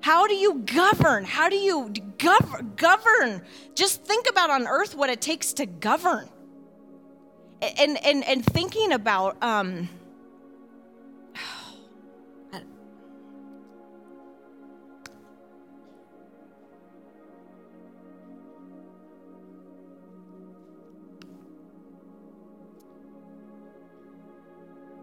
[0.00, 1.24] How do you govern?
[1.24, 3.42] How do you gov- govern?
[3.74, 6.28] Just think about on earth what it takes to govern.
[7.60, 9.90] And, and, and thinking about, um,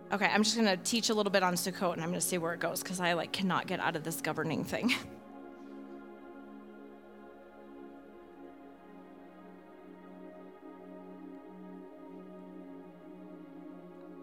[0.10, 2.26] Okay, I'm just going to teach a little bit on Sukkot and I'm going to
[2.26, 4.94] see where it goes because I like cannot get out of this governing thing.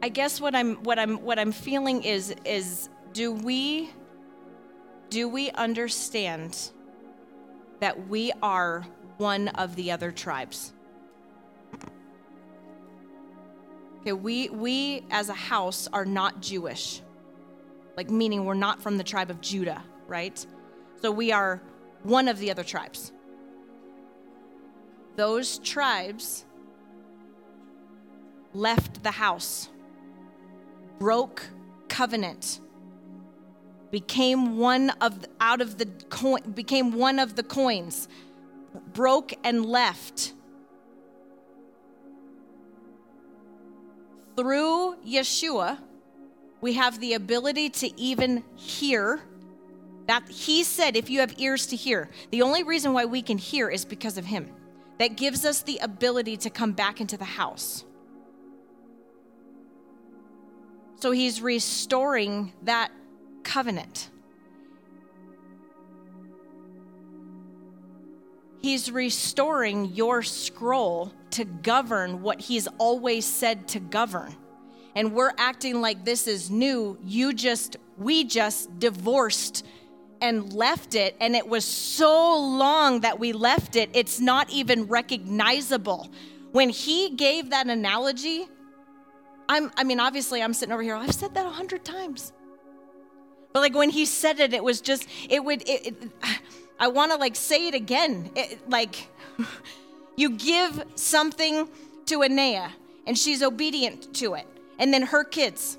[0.03, 3.89] I guess what I'm what I'm what I'm feeling is is do we
[5.09, 6.73] do we understand
[7.81, 10.74] that we are one of the other tribes?
[14.05, 17.01] Okay, we we as a house are not Jewish.
[17.97, 20.45] Like meaning we're not from the tribe of Judah, right?
[21.01, 21.63] So we are
[22.03, 23.13] one of the other tribes.
[25.17, 26.45] Those tribes
[28.53, 29.71] left the house,
[30.99, 31.47] broke
[31.89, 32.61] covenant,
[33.91, 38.07] became one of out of the coin, became one of the coins,
[38.93, 40.35] broke and left
[44.37, 45.79] through Yeshua,
[46.61, 49.21] we have the ability to even hear.
[50.07, 53.39] That he said, if you have ears to hear, the only reason why we can
[53.39, 54.51] hear is because of him.
[54.99, 57.85] That gives us the ability to come back into the house.
[60.97, 62.93] So he's restoring that
[63.45, 64.11] covenant.
[68.61, 74.35] He's restoring your scroll to govern what he's always said to govern.
[74.95, 76.99] And we're acting like this is new.
[77.05, 79.67] You just, we just divorced
[80.21, 81.17] and left it.
[81.21, 86.09] And it was so long that we left it, it's not even recognizable.
[86.53, 88.49] When he gave that analogy,
[89.49, 92.33] I'm, I mean, obviously, I'm sitting over here, I've said that a hundred times.
[93.53, 96.13] But like when he said it, it was just, it would, it, it
[96.79, 98.31] I want to like say it again.
[98.35, 99.09] It, like,
[100.17, 101.69] you give something
[102.07, 102.73] to Anea
[103.07, 104.47] and she's obedient to it.
[104.79, 105.79] And then her kids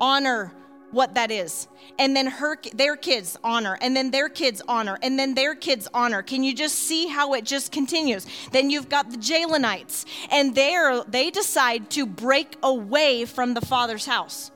[0.00, 0.52] honor
[0.90, 1.68] what that is.
[1.98, 5.88] And then her their kids honor and then their kids honor and then their kids
[5.94, 6.22] honor.
[6.22, 8.26] Can you just see how it just continues?
[8.52, 14.06] Then you've got the Jalenites and they they decide to break away from the father's
[14.06, 14.50] house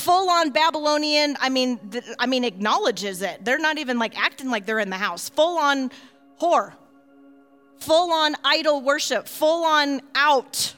[0.00, 3.44] full on Babylonian, I mean, th- I mean, acknowledges it.
[3.44, 5.28] They're not even like acting like they're in the house.
[5.28, 5.90] Full on
[6.40, 6.72] whore,
[7.80, 10.74] full on idol worship, full on out.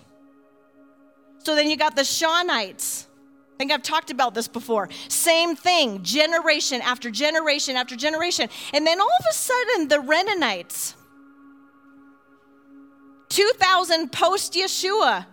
[1.38, 3.06] So then you got the Shawnites.
[3.54, 4.88] I think I've talked about this before.
[5.08, 8.48] Same thing, generation after generation after generation.
[8.72, 10.94] And then all of a sudden, the Renanites,
[13.28, 15.26] 2000 post Yeshua,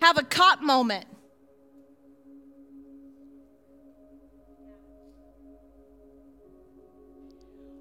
[0.00, 1.06] have a cot moment.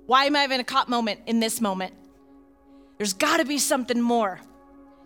[0.08, 1.94] Why am I having a cop moment in this moment?
[2.98, 4.40] There's got to be something more.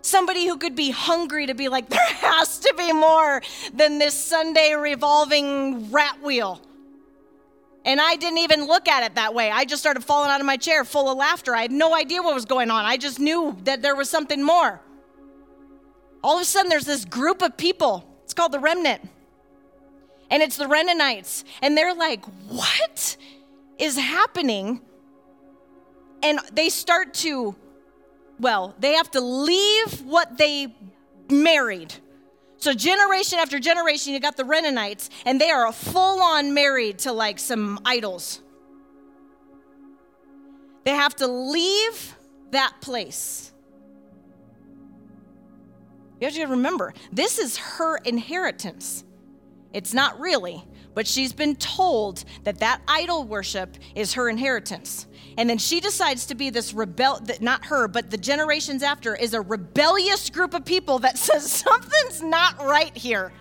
[0.02, 3.42] Somebody who could be hungry to be like, there has to be more
[3.74, 6.62] than this Sunday revolving rat wheel.
[7.84, 9.52] And I didn't even look at it that way.
[9.52, 11.54] I just started falling out of my chair full of laughter.
[11.54, 12.86] I had no idea what was going on.
[12.86, 14.80] I just knew that there was something more
[16.24, 18.08] all of a sudden there's this group of people.
[18.24, 19.02] It's called the remnant.
[20.30, 21.44] And it's the Renanites.
[21.62, 23.18] And they're like, what
[23.78, 24.82] is happening?
[26.24, 27.56] And they start to,
[28.40, 30.74] well, they have to leave what they
[31.30, 31.94] married.
[32.58, 37.12] So, generation after generation, you got the Renanites, and they are full on married to
[37.12, 38.42] like some idols.
[40.84, 42.16] They have to leave
[42.52, 43.52] that place
[46.22, 49.04] you have to remember, this is her inheritance.
[49.74, 55.08] It's not really, but she's been told that that idol worship is her inheritance.
[55.38, 59.34] And then she decides to be this rebel, not her, but the generations after, is
[59.34, 63.32] a rebellious group of people that says something's not right here.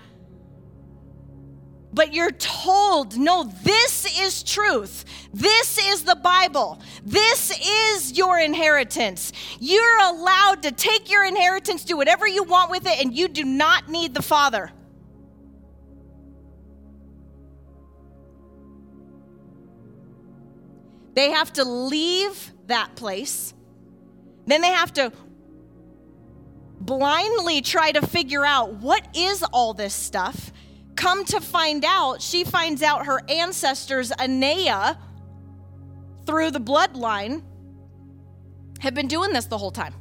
[1.92, 5.04] But you're told, no, this is truth.
[5.34, 6.80] This is the Bible.
[7.04, 9.32] This is your inheritance.
[9.58, 13.44] You're allowed to take your inheritance, do whatever you want with it, and you do
[13.44, 14.70] not need the Father.
[21.14, 23.54] They have to leave that place.
[24.46, 25.12] Then they have to
[26.80, 30.52] blindly try to figure out what is all this stuff.
[30.96, 34.98] Come to find out, she finds out her ancestors, Anea,
[36.26, 37.42] through the bloodline,
[38.80, 39.94] have been doing this the whole time.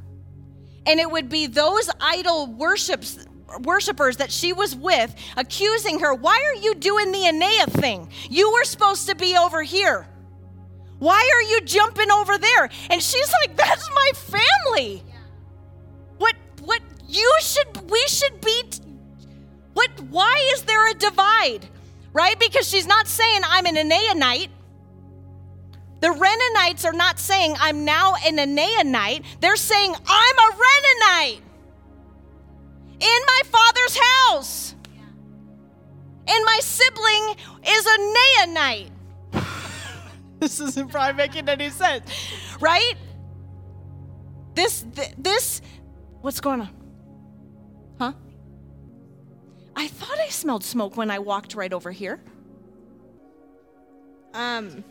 [0.86, 3.26] And it would be those idol worships
[3.64, 8.10] worshipers that she was with accusing her, Why are you doing the Anea thing?
[8.30, 10.07] You were supposed to be over here.
[10.99, 12.69] Why are you jumping over there?
[12.89, 15.03] And she's like, That's my family.
[16.17, 18.63] What, what, you should, we should be,
[19.73, 21.67] what, why is there a divide?
[22.11, 22.38] Right?
[22.39, 24.49] Because she's not saying I'm an Anaanite.
[26.01, 29.23] The Renanites are not saying I'm now an Anaanite.
[29.41, 31.41] They're saying I'm a Renanite
[32.99, 34.76] in my father's house.
[36.27, 37.35] And my sibling
[37.65, 38.91] is a Naanite.
[40.41, 42.09] this isn't probably making any sense,
[42.61, 42.93] right?
[44.55, 44.85] This,
[45.17, 45.61] this,
[46.21, 46.69] what's going on?
[47.99, 48.13] Huh?
[49.75, 52.21] I thought I smelled smoke when I walked right over here.
[54.33, 54.83] Um,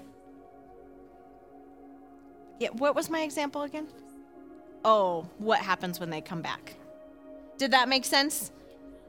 [2.59, 3.87] yeah, what was my example again?
[4.85, 6.75] Oh, what happens when they come back?
[7.57, 8.53] Did that make sense?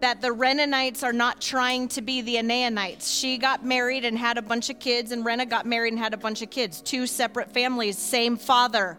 [0.01, 3.09] That the Renanites are not trying to be the Anaanites.
[3.11, 6.13] She got married and had a bunch of kids, and Rena got married and had
[6.13, 6.81] a bunch of kids.
[6.81, 8.97] Two separate families, same father.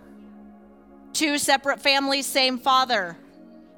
[1.12, 3.16] Two separate families, same father.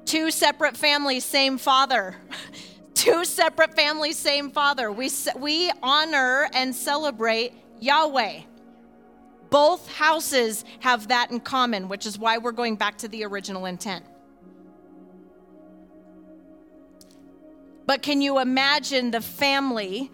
[0.05, 2.15] Two separate families, same father.
[2.93, 4.91] Two separate families, same father.
[4.91, 8.41] We, we honor and celebrate Yahweh.
[9.49, 13.65] Both houses have that in common, which is why we're going back to the original
[13.65, 14.05] intent.
[17.85, 20.11] But can you imagine the family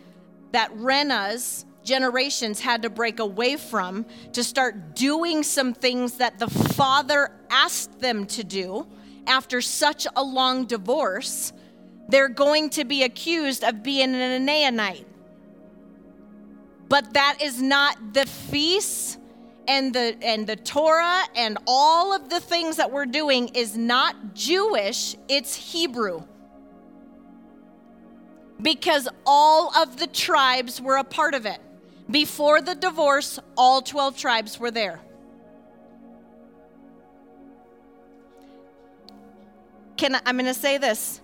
[0.51, 6.47] that Rena's generations had to break away from to start doing some things that the
[6.47, 8.87] father asked them to do
[9.27, 11.53] after such a long divorce?
[12.07, 15.05] They're going to be accused of being an Anaanite.
[16.87, 19.19] But that is not the feast
[19.67, 24.33] and the and the Torah and all of the things that we're doing is not
[24.33, 26.23] Jewish, it's Hebrew
[28.61, 31.59] because all of the tribes were a part of it.
[32.09, 34.99] Before the divorce, all 12 tribes were there.
[39.95, 41.21] Can I, I'm going to say this.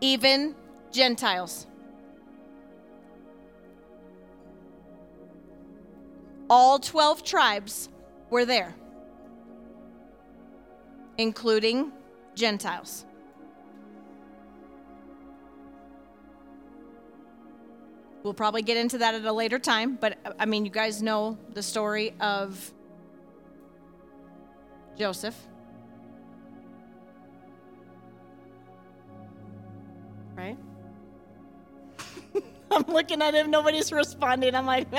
[0.00, 0.54] Even
[0.92, 1.66] Gentiles.
[6.48, 7.88] All 12 tribes
[8.28, 8.74] were there,
[11.16, 11.92] including
[12.34, 13.04] Gentiles.
[18.22, 21.38] We'll probably get into that at a later time, but I mean, you guys know
[21.54, 22.70] the story of
[24.98, 25.34] Joseph.
[30.36, 30.58] Right?
[32.70, 34.54] I'm looking at him, nobody's responding.
[34.54, 34.86] I'm like,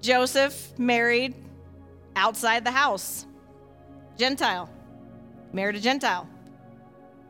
[0.00, 1.34] Joseph married
[2.16, 3.26] outside the house,
[4.18, 4.68] Gentile,
[5.52, 6.28] married a Gentile.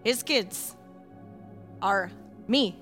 [0.02, 0.76] His kids
[1.82, 2.10] are
[2.48, 2.74] me,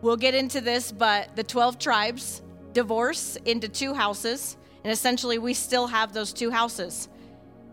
[0.00, 2.42] We'll get into this, but the 12 tribes
[2.72, 7.08] divorce into two houses, and essentially we still have those two houses.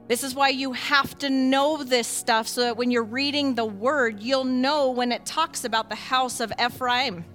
[0.07, 3.65] This is why you have to know this stuff so that when you're reading the
[3.65, 7.25] word, you'll know when it talks about the house of Ephraim.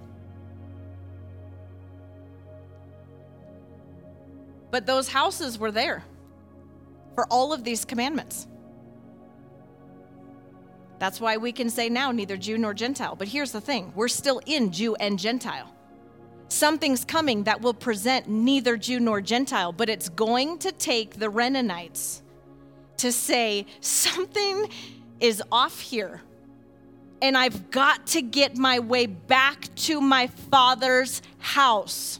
[4.71, 6.03] But those houses were there
[7.13, 8.47] for all of these commandments.
[11.01, 13.15] That's why we can say now neither Jew nor Gentile.
[13.15, 15.73] But here's the thing we're still in Jew and Gentile.
[16.47, 21.25] Something's coming that will present neither Jew nor Gentile, but it's going to take the
[21.25, 22.21] Renanites
[22.97, 24.69] to say something
[25.19, 26.21] is off here.
[27.19, 32.19] And I've got to get my way back to my father's house.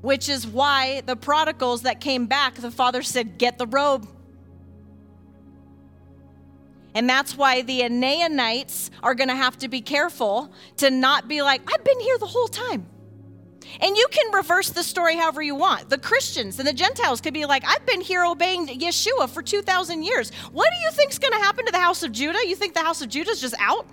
[0.00, 4.08] Which is why the prodigals that came back, the father said, Get the robe
[6.98, 11.42] And that's why the Anaanites are going to have to be careful to not be
[11.42, 12.88] like, I've been here the whole time.
[13.80, 15.90] And you can reverse the story however you want.
[15.90, 20.02] The Christians and the Gentiles could be like, I've been here obeying Yeshua for 2,000
[20.02, 20.32] years.
[20.50, 22.40] What do you think's going to happen to the house of Judah?
[22.44, 23.86] You think the house of Judah is just out?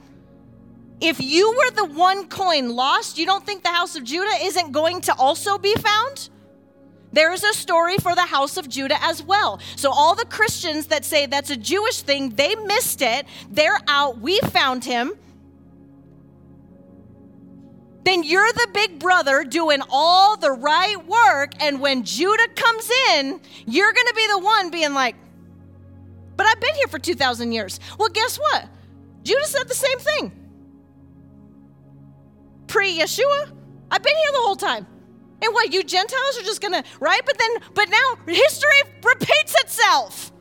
[1.00, 4.72] If you were the one coin lost, you don't think the house of Judah isn't
[4.72, 6.30] going to also be found?
[7.16, 9.62] There is a story for the house of Judah as well.
[9.78, 13.26] So, all the Christians that say that's a Jewish thing, they missed it.
[13.50, 14.20] They're out.
[14.20, 15.14] We found him.
[18.04, 21.54] Then you're the big brother doing all the right work.
[21.64, 25.16] And when Judah comes in, you're going to be the one being like,
[26.36, 27.80] but I've been here for 2,000 years.
[27.98, 28.68] Well, guess what?
[29.24, 30.32] Judah said the same thing.
[32.68, 33.52] Pre Yeshua,
[33.90, 34.86] I've been here the whole time.
[35.42, 37.22] And what, you Gentiles are just gonna, right?
[37.26, 40.32] But then, but now history repeats itself.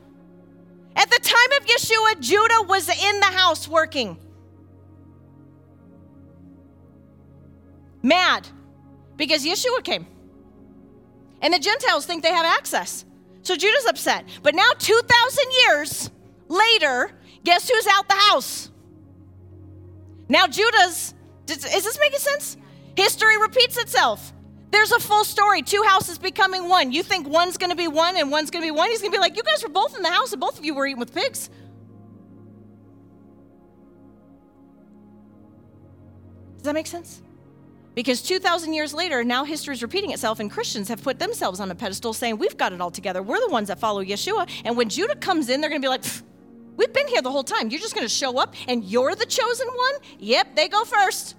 [0.95, 4.17] At the time of Yeshua, Judah was in the house working.
[8.01, 8.47] Mad
[9.17, 10.07] because Yeshua came.
[11.41, 13.05] And the Gentiles think they have access.
[13.41, 14.25] So Judah's upset.
[14.41, 16.09] But now, 2,000 years
[16.47, 17.11] later,
[17.43, 18.71] guess who's out the house?
[20.27, 21.13] Now, Judah's,
[21.47, 22.57] is this making sense?
[22.95, 24.33] History repeats itself.
[24.75, 25.61] There's a full story.
[25.61, 26.91] Two houses becoming one.
[26.91, 28.89] You think one's going to be one and one's going to be one?
[28.89, 30.65] He's going to be like, You guys were both in the house and both of
[30.65, 31.49] you were eating with pigs.
[36.57, 37.21] Does that make sense?
[37.93, 41.71] Because 2,000 years later, now history is repeating itself, and Christians have put themselves on
[41.71, 43.23] a pedestal saying, We've got it all together.
[43.23, 44.49] We're the ones that follow Yeshua.
[44.65, 46.03] And when Judah comes in, they're going to be like,
[46.75, 47.69] We've been here the whole time.
[47.69, 49.93] You're just going to show up and you're the chosen one?
[50.19, 51.37] Yep, they go first.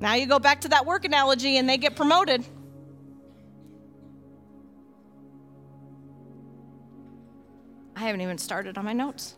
[0.00, 2.44] Now you go back to that work analogy and they get promoted.
[7.94, 9.36] I haven't even started on my notes.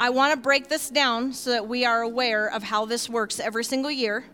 [0.00, 3.38] I want to break this down so that we are aware of how this works
[3.38, 4.24] every single year.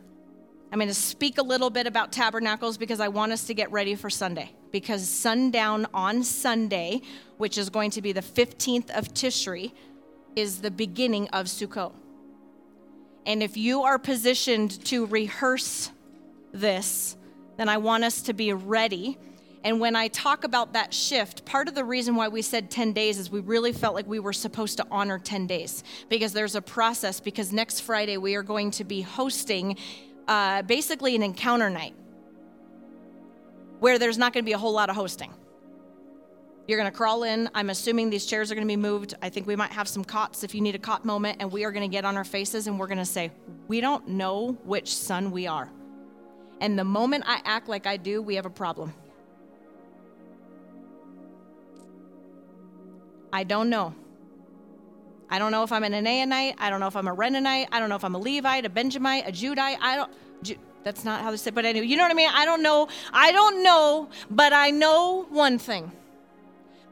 [0.70, 3.70] I'm going to speak a little bit about tabernacles because I want us to get
[3.72, 4.52] ready for Sunday.
[4.70, 7.02] Because sundown on Sunday,
[7.36, 9.72] which is going to be the 15th of Tishri,
[10.36, 11.92] is the beginning of Sukkot.
[13.28, 15.90] And if you are positioned to rehearse
[16.52, 17.14] this,
[17.58, 19.18] then I want us to be ready.
[19.62, 22.94] And when I talk about that shift, part of the reason why we said 10
[22.94, 26.54] days is we really felt like we were supposed to honor 10 days because there's
[26.54, 27.20] a process.
[27.20, 29.76] Because next Friday, we are going to be hosting
[30.26, 31.94] uh, basically an encounter night
[33.78, 35.34] where there's not going to be a whole lot of hosting.
[36.68, 37.48] You're going to crawl in.
[37.54, 39.14] I'm assuming these chairs are going to be moved.
[39.22, 41.64] I think we might have some cots if you need a cot moment, and we
[41.64, 43.32] are going to get on our faces and we're going to say,
[43.68, 45.70] We don't know which son we are.
[46.60, 48.92] And the moment I act like I do, we have a problem.
[53.32, 53.94] I don't know.
[55.30, 56.56] I don't know if I'm an Anaanite.
[56.58, 57.68] I don't know if I'm a Renanite.
[57.72, 59.78] I don't know if I'm a Levite, a Benjamite, a Judite.
[59.80, 60.58] I don't.
[60.84, 61.50] That's not how they say.
[61.50, 62.30] But anyway, you know what I mean.
[62.32, 62.88] I don't know.
[63.12, 64.10] I don't know.
[64.30, 65.92] But I know one thing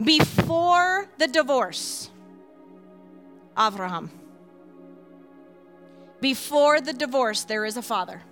[0.02, 2.10] before the divorce,
[3.58, 4.10] Abraham.
[6.20, 8.22] Before the divorce, there is a father,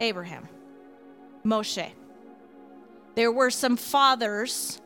[0.00, 0.48] Abraham,
[1.44, 1.90] Moshe.
[3.14, 4.80] There were some fathers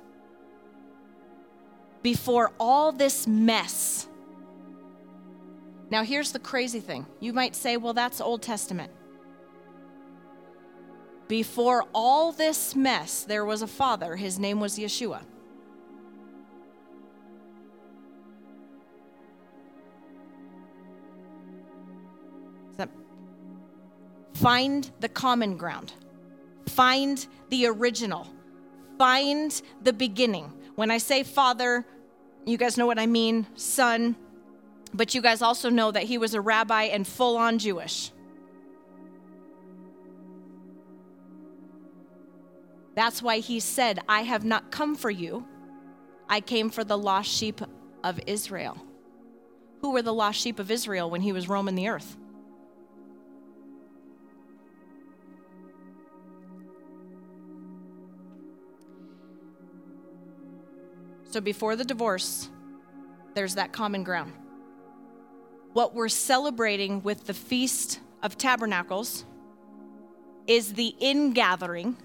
[2.03, 4.09] before all this mess.
[5.91, 7.07] Now, here's the crazy thing.
[7.21, 8.91] You might say, well, that's Old Testament.
[11.29, 14.17] Before all this mess, there was a father.
[14.17, 15.23] His name was Yeshua.
[24.43, 25.93] Find the common ground.
[26.67, 28.27] Find the original.
[28.99, 30.53] Find the beginning.
[30.75, 31.87] When I say father,
[32.45, 34.17] you guys know what I mean, son,
[34.93, 38.11] but you guys also know that he was a rabbi and full on Jewish.
[42.97, 45.47] That's why he said, I have not come for you,
[46.29, 47.61] I came for the lost sheep
[48.03, 48.77] of Israel.
[49.83, 52.17] Who were the lost sheep of Israel when he was roaming the earth?
[61.33, 62.51] So before the divorce,
[63.35, 64.35] there's that common ground.
[65.73, 69.25] What we're celebrating with the Feast of Tabernacles
[70.47, 71.97] is the ingathering.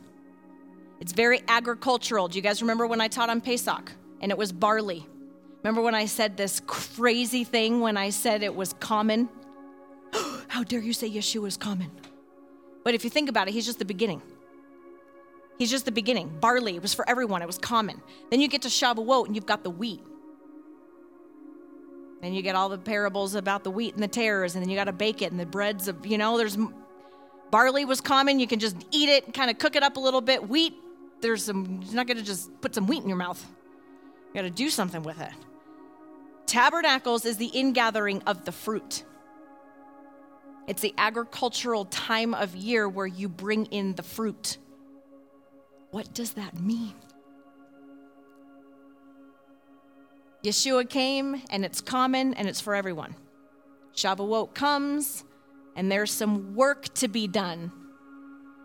[1.02, 2.30] It's very agricultural.
[2.30, 3.91] Do you guys remember when I taught on Pesach
[4.22, 5.06] and it was barley?
[5.62, 9.28] Remember when I said this crazy thing when I said it was common?
[10.48, 11.91] How dare you say Yeshua is common?
[12.86, 14.22] But if you think about it, he's just the beginning.
[15.58, 16.38] He's just the beginning.
[16.40, 18.02] Barley was for everyone, it was common.
[18.30, 20.02] Then you get to Shavuot and you've got the wheat.
[22.22, 24.76] And you get all the parables about the wheat and the tares, and then you
[24.76, 26.58] got to bake it and the breads of, you know, there's
[27.52, 28.40] barley was common.
[28.40, 30.48] You can just eat it kind of cook it up a little bit.
[30.48, 30.74] Wheat,
[31.22, 33.44] there's some, you're not going to just put some wheat in your mouth.
[34.30, 35.32] You got to do something with it.
[36.48, 39.04] Tabernacles is the ingathering of the fruit.
[40.68, 44.58] It's the agricultural time of year where you bring in the fruit.
[45.91, 46.93] What does that mean?
[50.43, 53.15] Yeshua came and it's common and it's for everyone.
[53.95, 55.23] Shavuot comes
[55.76, 57.72] and there's some work to be done,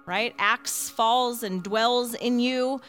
[0.07, 0.35] right?
[0.39, 2.81] Acts falls and dwells in you.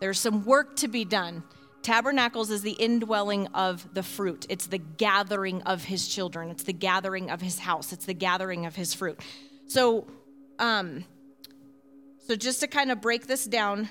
[0.00, 1.42] There's some work to be done.
[1.82, 4.46] Tabernacles is the indwelling of the fruit.
[4.48, 6.50] It's the gathering of his children.
[6.50, 7.92] It's the gathering of his house.
[7.92, 9.20] It's the gathering of his fruit.
[9.66, 10.06] So,
[10.58, 11.04] um,
[12.26, 13.88] so just to kind of break this down,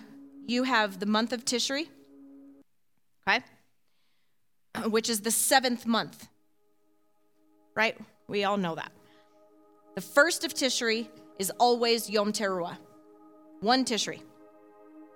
[0.48, 1.88] you have the month of Tishri,
[3.28, 3.44] okay,
[4.90, 6.28] which is the seventh month,
[7.76, 7.96] right?
[8.28, 8.92] We all know that.
[9.96, 11.08] The first of Tishri
[11.38, 12.78] is always Yom Teruah,
[13.62, 14.20] one Tishri.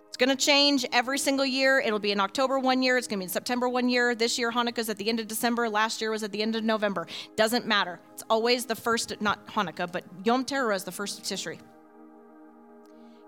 [0.08, 1.80] It's going to change every single year.
[1.80, 2.98] It'll be in October one year.
[2.98, 4.16] It's going to be in September one year.
[4.16, 5.70] This year, Hanukkah's at the end of December.
[5.70, 7.08] Last year was at the end of November.
[7.36, 8.00] Doesn't matter.
[8.14, 11.60] It's always the first, not Hanukkah, but Yom Teruah is the first of Tishri.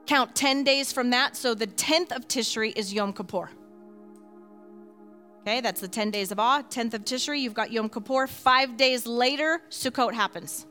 [0.10, 1.38] Count 10 days from that.
[1.38, 3.52] So the 10th of Tishri is Yom Kippur.
[5.42, 6.64] Okay, that's the 10 days of awe.
[6.64, 8.26] 10th of Tishri, you've got Yom Kippur.
[8.26, 10.66] Five days later, Sukkot happens.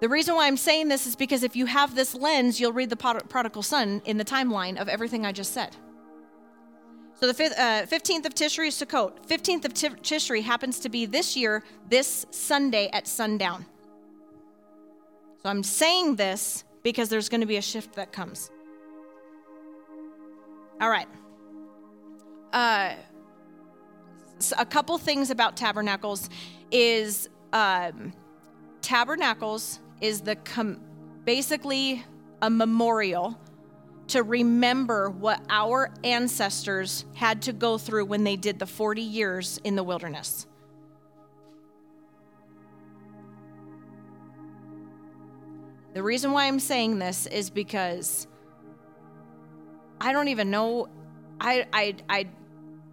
[0.00, 2.90] The reason why I'm saying this is because if you have this lens, you'll read
[2.90, 5.74] the prodigal son in the timeline of everything I just said.
[7.16, 9.26] So the uh, 15th of Tishri is Sukkot.
[9.26, 13.66] 15th of Tishri happens to be this year, this Sunday at sundown.
[15.42, 18.50] So I'm saying this because there's going to be a shift that comes.
[20.80, 21.08] All right.
[22.52, 22.94] Uh,
[24.38, 26.30] so a couple things about tabernacles
[26.70, 28.12] is um,
[28.80, 30.80] tabernacles is the com-
[31.24, 32.04] basically
[32.42, 33.38] a memorial
[34.08, 39.60] to remember what our ancestors had to go through when they did the 40 years
[39.62, 40.46] in the wilderness.
[45.92, 48.26] The reason why I'm saying this is because
[50.00, 50.88] I don't even know
[51.40, 52.28] I I I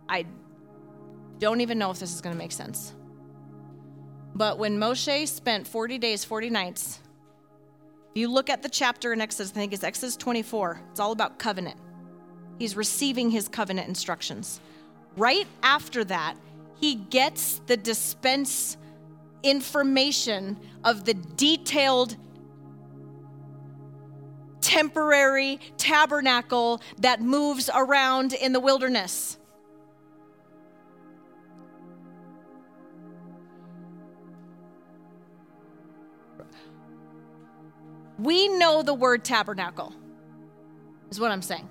[0.09, 0.25] I
[1.39, 2.93] don't even know if this is going to make sense.
[4.33, 6.99] But when Moshe spent 40 days, 40 nights,
[8.11, 11.11] if you look at the chapter in Exodus, I think it's Exodus 24, it's all
[11.11, 11.77] about covenant.
[12.57, 14.59] He's receiving his covenant instructions.
[15.15, 16.35] Right after that,
[16.79, 18.77] he gets the dispense
[19.43, 22.15] information of the detailed
[24.67, 29.37] temporary tabernacle that moves around in the wilderness.
[38.19, 39.93] We know the word tabernacle,
[41.09, 41.69] is what I'm saying.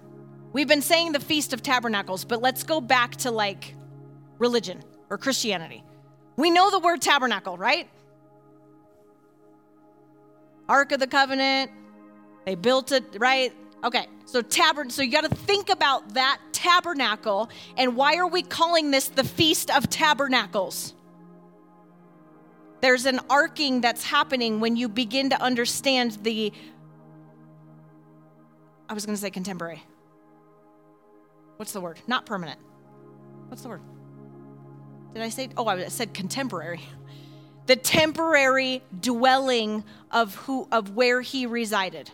[0.55, 3.75] We've been saying the Feast of Tabernacles, but let's go back to like
[4.39, 5.85] religion or Christianity.
[6.37, 7.91] We know the word tabernacle, right?
[10.67, 11.71] Ark of the Covenant,
[12.47, 13.53] they built it, right?
[13.85, 18.41] Okay, so tabern so you got to think about that tabernacle and why are we
[18.43, 20.95] calling this the Feast of Tabernacles?
[22.81, 26.53] There's an arcing that's happening when you begin to understand the,
[28.89, 29.83] I was going to say contemporary.
[31.57, 31.99] What's the word?
[32.07, 32.61] Not permanent.
[33.49, 33.81] What's the word?
[35.15, 35.49] Did I say?
[35.57, 36.83] Oh, I said contemporary.
[37.67, 42.11] The temporary dwelling of who of where he resided.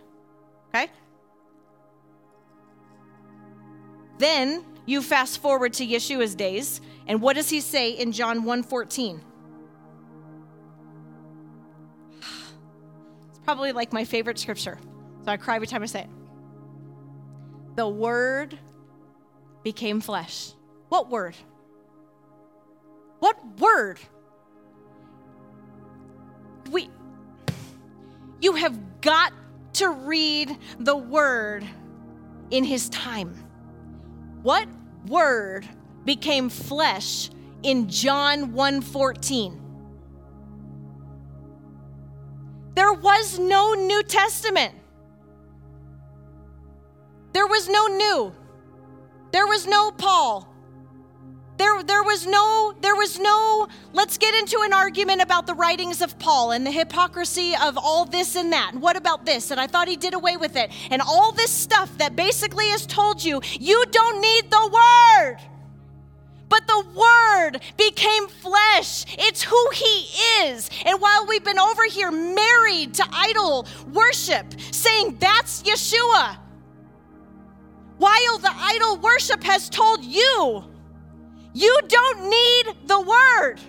[0.75, 0.91] Okay?
[4.19, 9.21] Then you fast forward to Yeshua's days, and what does he say in John 1:14?
[13.45, 14.79] probably like my favorite scripture.
[15.25, 16.11] So I cry every time I say it.
[17.77, 18.59] The word
[19.63, 20.53] became flesh.
[20.89, 21.35] What word?
[23.19, 23.99] What word?
[26.71, 26.91] We
[28.41, 29.33] you have got
[29.75, 31.67] to read the word
[32.51, 33.35] in his time.
[34.43, 34.69] What
[35.07, 35.69] word
[36.05, 37.31] became flesh
[37.63, 39.59] in John 1:14?
[42.75, 44.75] There was no New Testament.
[47.33, 48.33] There was no new.
[49.31, 50.52] There was no Paul.
[51.63, 56.03] There, there was no, there was no, let's get into an argument about the writings
[56.03, 58.71] of Paul and the hypocrisy of all this and that.
[58.73, 59.53] And what about this?
[59.53, 60.73] And I thought he did away with it.
[60.91, 65.37] And all this stuff that basically has told you, you don't need the word.
[66.49, 69.07] But the Word became flesh.
[69.17, 70.09] It's who He
[70.49, 70.69] is.
[70.85, 76.39] And while we've been over here married to idol worship, saying that's Yeshua,
[77.99, 80.72] while the idol worship has told you,
[81.55, 83.61] you don't need the Word.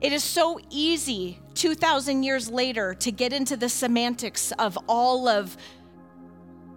[0.00, 5.56] It is so easy 2,000 years later to get into the semantics of all of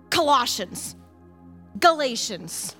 [0.09, 0.95] Colossians,
[1.79, 2.75] Galatians.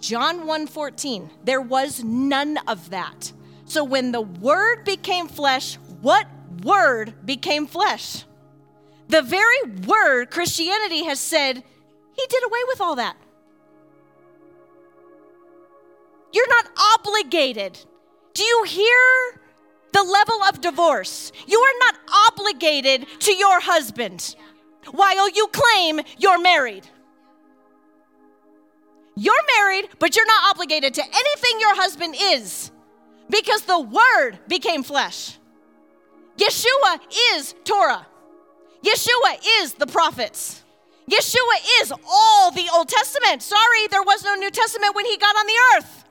[0.00, 3.32] John 1:14 there was none of that.
[3.66, 6.26] So when the word became flesh, what
[6.62, 8.24] word became flesh?
[9.08, 11.62] The very word Christianity has said,
[12.12, 13.16] he did away with all that.
[16.32, 16.66] You're not
[16.98, 17.78] obligated.
[18.34, 19.40] Do you hear
[19.92, 21.30] the level of divorce?
[21.46, 21.94] You are not
[22.32, 24.34] obligated to your husband
[24.90, 26.86] while you claim you're married.
[29.16, 32.72] You're married, but you're not obligated to anything your husband is
[33.30, 35.38] because the word became flesh.
[36.36, 37.00] Yeshua
[37.34, 38.06] is Torah.
[38.82, 40.62] Yeshua is the prophets.
[41.10, 43.42] Yeshua is all the Old Testament.
[43.42, 46.04] Sorry, there was no New Testament when he got on the earth.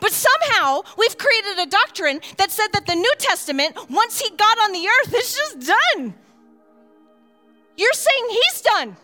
[0.00, 4.58] But somehow we've created a doctrine that said that the New Testament, once he got
[4.58, 6.14] on the earth, is just done.
[7.76, 8.96] You're saying he's done.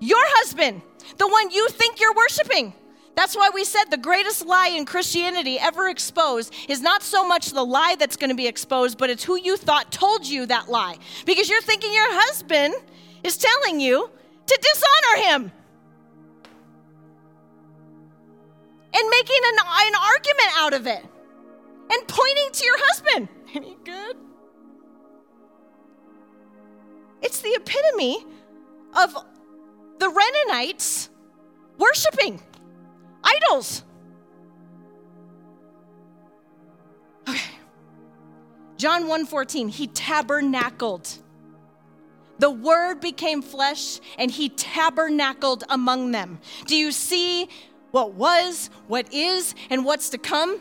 [0.00, 0.82] Your husband,
[1.18, 2.72] the one you think you're worshiping.
[3.14, 7.50] That's why we said the greatest lie in Christianity ever exposed is not so much
[7.50, 10.70] the lie that's going to be exposed, but it's who you thought told you that
[10.70, 10.96] lie.
[11.26, 12.74] Because you're thinking your husband
[13.22, 14.10] is telling you
[14.46, 15.52] to dishonor him.
[18.94, 21.04] and making an, an argument out of it
[21.90, 23.28] and pointing to your husband.
[23.54, 24.16] Any good?
[27.22, 28.24] It's the epitome
[28.94, 29.14] of
[29.98, 31.08] the Renanites
[31.78, 32.42] worshiping
[33.22, 33.84] idols.
[37.28, 37.40] Okay.
[38.76, 41.08] John 1:14, he tabernacled.
[42.38, 46.40] The word became flesh and he tabernacled among them.
[46.66, 47.48] Do you see
[47.92, 50.60] what was, what is, and what's to come.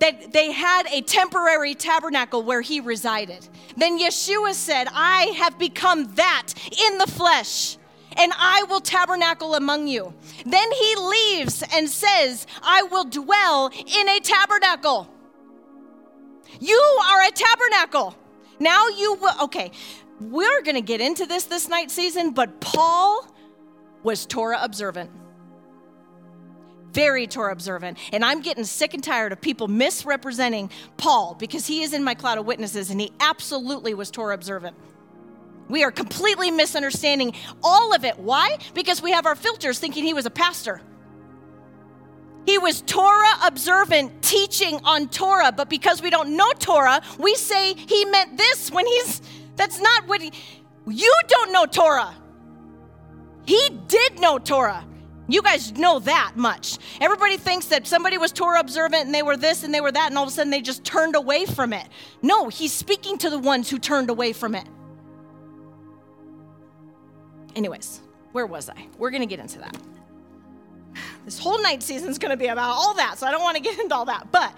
[0.00, 3.48] That they had a temporary tabernacle where he resided.
[3.76, 6.48] Then Yeshua said, I have become that
[6.86, 7.78] in the flesh
[8.16, 10.14] and I will tabernacle among you.
[10.44, 15.08] Then he leaves and says, I will dwell in a tabernacle.
[16.60, 18.16] You are a tabernacle.
[18.58, 19.70] Now you will, okay,
[20.20, 23.26] we're gonna get into this this night season, but Paul
[24.02, 25.10] was Torah observant
[26.96, 27.98] very Torah observant.
[28.10, 32.14] And I'm getting sick and tired of people misrepresenting Paul because he is in my
[32.14, 34.74] cloud of witnesses and he absolutely was Torah observant.
[35.68, 38.18] We are completely misunderstanding all of it.
[38.18, 38.58] Why?
[38.74, 40.80] Because we have our filters thinking he was a pastor.
[42.46, 47.74] He was Torah observant, teaching on Torah, but because we don't know Torah, we say
[47.74, 49.20] he meant this when he's,
[49.56, 50.32] that's not what he,
[50.86, 52.14] you don't know Torah.
[53.46, 54.84] He did know Torah.
[55.28, 56.78] You guys know that much.
[57.00, 60.08] Everybody thinks that somebody was Torah observant and they were this and they were that,
[60.08, 61.88] and all of a sudden they just turned away from it.
[62.22, 64.68] No, he's speaking to the ones who turned away from it.
[67.56, 68.00] Anyways,
[68.30, 68.86] where was I?
[68.98, 69.76] We're going to get into that.
[71.24, 73.56] This whole night season is going to be about all that, so I don't want
[73.56, 74.30] to get into all that.
[74.30, 74.56] But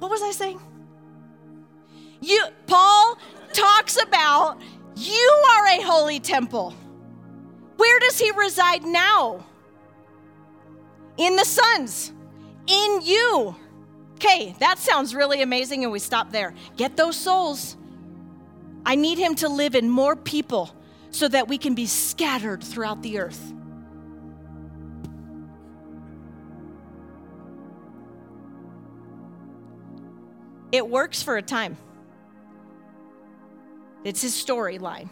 [0.00, 0.60] what was I saying?
[2.20, 3.16] You Paul
[3.52, 4.60] talks about
[4.96, 6.74] you are a holy temple.
[7.76, 9.44] Where does he reside now?
[11.16, 12.12] in the sons,
[12.66, 13.54] in you.
[14.14, 16.54] Okay, that sounds really amazing, and we stop there.
[16.76, 17.76] Get those souls.
[18.86, 20.74] I need him to live in more people
[21.14, 23.52] so that we can be scattered throughout the earth.
[30.72, 31.76] It works for a time.
[34.02, 35.08] It's his storyline.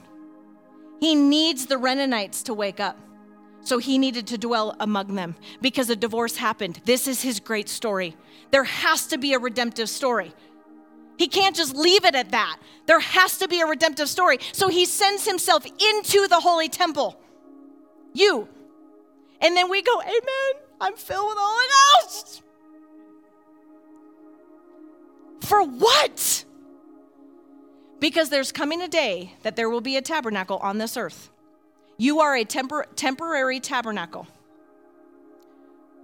[0.98, 2.98] He needs the Renanites to wake up.
[3.60, 6.80] So he needed to dwell among them because a divorce happened.
[6.84, 8.16] This is his great story.
[8.50, 10.32] There has to be a redemptive story.
[11.22, 12.56] He can't just leave it at that.
[12.86, 14.38] There has to be a redemptive story.
[14.50, 17.16] So he sends himself into the holy temple.
[18.12, 18.48] You.
[19.40, 20.62] And then we go, Amen.
[20.80, 22.42] I'm filled with the Holy Ghost.
[25.42, 26.44] For what?
[28.00, 31.30] Because there's coming a day that there will be a tabernacle on this earth.
[31.98, 34.26] You are a tempor- temporary tabernacle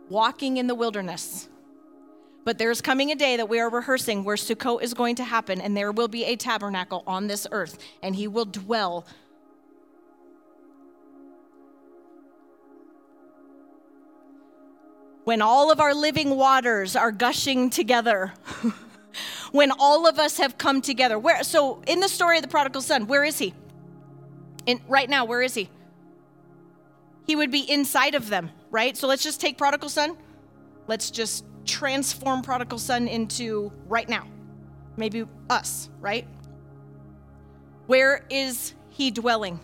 [0.08, 1.48] walking in the wilderness.
[2.48, 5.60] But there's coming a day that we are rehearsing where Sukkot is going to happen,
[5.60, 9.04] and there will be a tabernacle on this earth, and he will dwell.
[15.24, 18.32] When all of our living waters are gushing together.
[19.52, 21.18] when all of us have come together.
[21.18, 23.52] Where so in the story of the prodigal son, where is he?
[24.64, 25.68] In right now, where is he?
[27.26, 28.96] He would be inside of them, right?
[28.96, 30.16] So let's just take prodigal son.
[30.86, 34.26] Let's just transform prodigal son into right now.
[34.96, 36.26] Maybe us, right?
[37.86, 39.60] Where is he dwelling?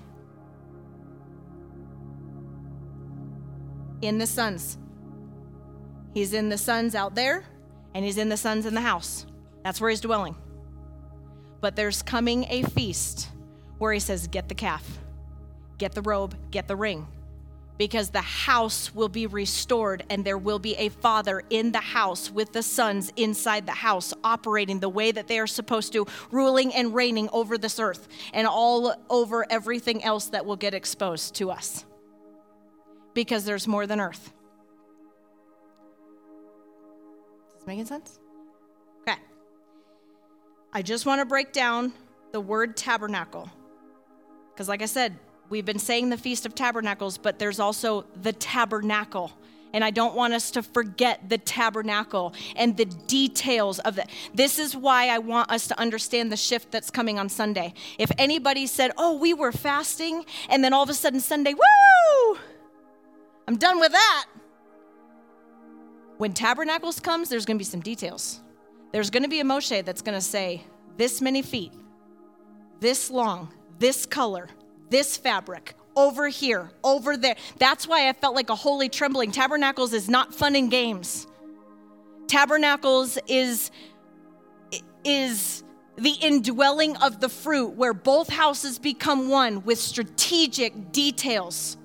[4.02, 4.78] In the sons.
[6.12, 7.44] He's in the sons out there,
[7.94, 9.26] and he's in the sons in the house.
[9.64, 10.36] That's where he's dwelling.
[11.60, 13.30] But there's coming a feast
[13.78, 14.84] where he says, Get the calf,
[15.78, 17.06] get the robe, get the ring.
[17.76, 22.30] Because the house will be restored, and there will be a father in the house
[22.30, 26.72] with the sons inside the house, operating the way that they are supposed to, ruling
[26.72, 31.50] and reigning over this earth and all over everything else that will get exposed to
[31.50, 31.84] us.
[33.12, 34.32] Because there's more than earth.
[37.48, 38.20] Is this making sense?
[39.02, 39.18] Okay.
[40.72, 41.92] I just want to break down
[42.30, 43.50] the word tabernacle.
[44.52, 45.18] Because, like I said,
[45.50, 49.32] we've been saying the Feast of Tabernacles, but there's also the tabernacle.
[49.72, 54.08] And I don't want us to forget the tabernacle and the details of it.
[54.32, 57.74] This is why I want us to understand the shift that's coming on Sunday.
[57.98, 62.38] If anybody said, Oh, we were fasting, and then all of a sudden Sunday, woo!
[63.48, 64.26] I'm done with that.
[66.18, 68.40] When tabernacles comes, there's to be some details.
[68.92, 70.62] There's to be a Moshe that's to say,
[70.96, 71.72] this many feet,
[72.78, 74.48] this long, this color,
[74.94, 77.34] this fabric, over here, over there.
[77.58, 79.32] That's why I felt like a holy trembling.
[79.32, 81.26] Tabernacles is not fun and games.
[82.28, 83.72] Tabernacles is
[85.04, 85.64] is
[85.96, 91.76] the indwelling of the fruit where both houses become one with strategic details.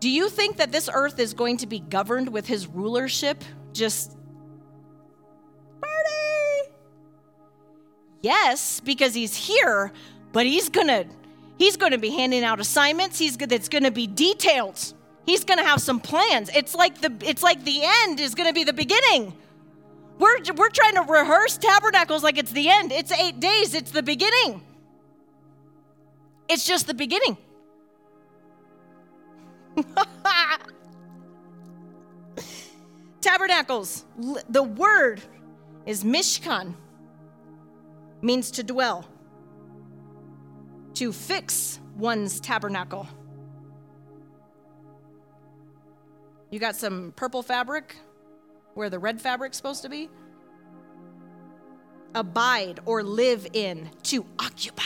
[0.00, 4.16] Do you think that this earth is going to be governed with his rulership just
[5.80, 6.72] Party!
[8.20, 9.92] Yes, because he's here,
[10.32, 11.04] but he's gonna
[11.58, 13.18] he's gonna be handing out assignments.
[13.18, 14.94] He's it's gonna be detailed.
[15.26, 16.50] He's gonna have some plans.
[16.54, 19.34] It's like the it's like the end is gonna be the beginning.
[20.18, 22.92] We're we're trying to rehearse tabernacles like it's the end.
[22.92, 23.74] It's eight days.
[23.74, 24.62] It's the beginning.
[26.48, 27.36] It's just the beginning.
[33.20, 34.04] Tabernacles.
[34.48, 35.20] The word
[35.86, 36.74] is Mishkan
[38.22, 39.06] means to dwell,
[40.94, 43.08] to fix one's tabernacle.
[46.50, 47.96] You got some purple fabric
[48.74, 50.08] where the red fabric's supposed to be?
[52.14, 54.82] Abide or live in, to occupy.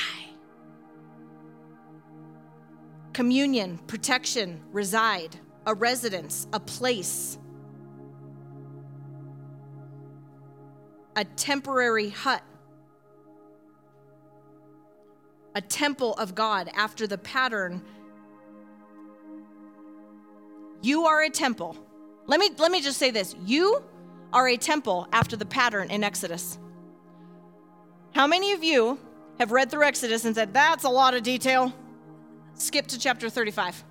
[3.15, 5.37] Communion, protection, reside,
[5.67, 7.39] a residence, a place.
[11.17, 12.43] A temporary hut
[15.55, 17.83] a temple of God after the pattern.
[20.83, 21.77] You are a temple.
[22.27, 23.35] Let me, let me just say this.
[23.45, 23.83] You
[24.33, 26.59] are a temple after the pattern in Exodus.
[28.15, 28.99] How many of you
[29.39, 31.73] have read through Exodus and said, that's a lot of detail?
[32.55, 33.85] Skip to chapter 35.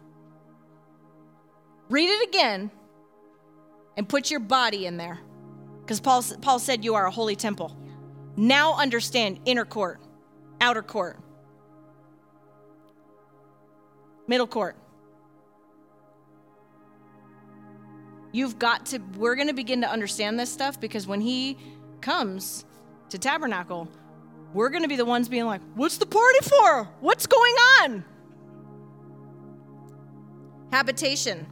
[1.90, 2.72] Read it again
[3.98, 5.20] and put your body in there.
[5.82, 7.76] Because Paul, Paul said you are a holy temple.
[8.36, 10.00] Now understand inner court,
[10.62, 11.20] outer court,
[14.28, 14.76] Middle court.
[18.32, 21.58] You've got to, we're going to begin to understand this stuff because when he
[22.02, 22.66] comes
[23.10, 23.88] to tabernacle,
[24.54, 26.86] we're going to be the ones being like, What's the party for?
[27.00, 28.04] What's going on?
[30.72, 31.46] Habitation,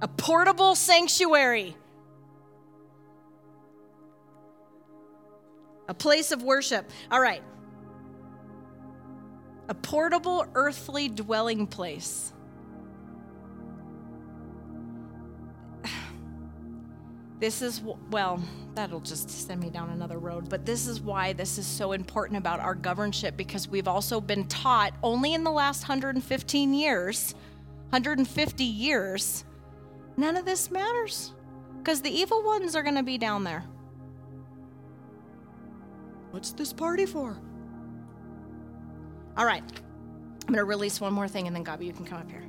[0.00, 1.76] a portable sanctuary,
[5.88, 6.88] a place of worship.
[7.10, 7.42] All right,
[9.68, 12.32] a portable earthly dwelling place.
[17.40, 18.40] This is, well,
[18.74, 22.38] that'll just send me down another road, but this is why this is so important
[22.38, 27.34] about our governship because we've also been taught only in the last 115 years,
[27.90, 29.44] 150 years,
[30.16, 31.34] none of this matters
[31.78, 33.64] because the evil ones are going to be down there.
[36.30, 37.36] What's this party for?
[39.36, 39.64] All right.
[40.46, 42.44] I'm going to release one more thing and then Gabi, you can come up here.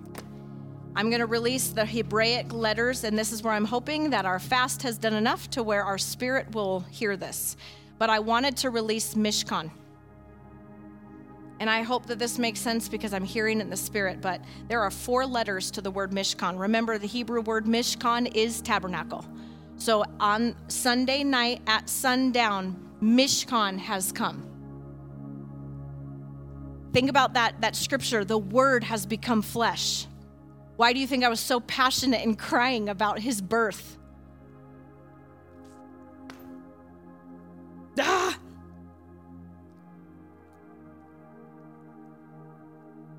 [0.97, 4.39] I'm going to release the Hebraic letters, and this is where I'm hoping that our
[4.39, 7.57] fast has done enough to where our spirit will hear this.
[7.97, 9.69] But I wanted to release Mishkan.
[11.59, 14.39] And I hope that this makes sense because I'm hearing it in the spirit, but
[14.69, 16.57] there are four letters to the word Mishkan.
[16.57, 19.25] Remember, the Hebrew word Mishkan is tabernacle.
[19.77, 24.54] So on Sunday night at sundown, Mishkan has come.
[26.95, 28.23] Think about that, that scripture.
[28.23, 30.07] The word has become flesh.
[30.77, 33.97] Why do you think I was so passionate and crying about his birth?
[37.99, 38.39] Ah!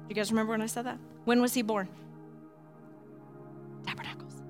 [0.09, 0.99] You guys remember when I said that?
[1.27, 1.87] When was he born?
[3.87, 4.41] Tabernacles.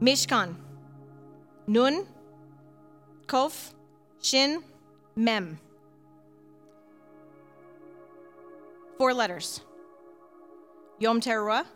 [0.00, 0.54] Mishkan.
[1.66, 2.06] Nun.
[3.26, 3.74] Kof.
[4.22, 4.62] Shin.
[5.14, 5.58] Mem.
[9.02, 9.60] Four letters.
[11.00, 11.66] Yom Teruah,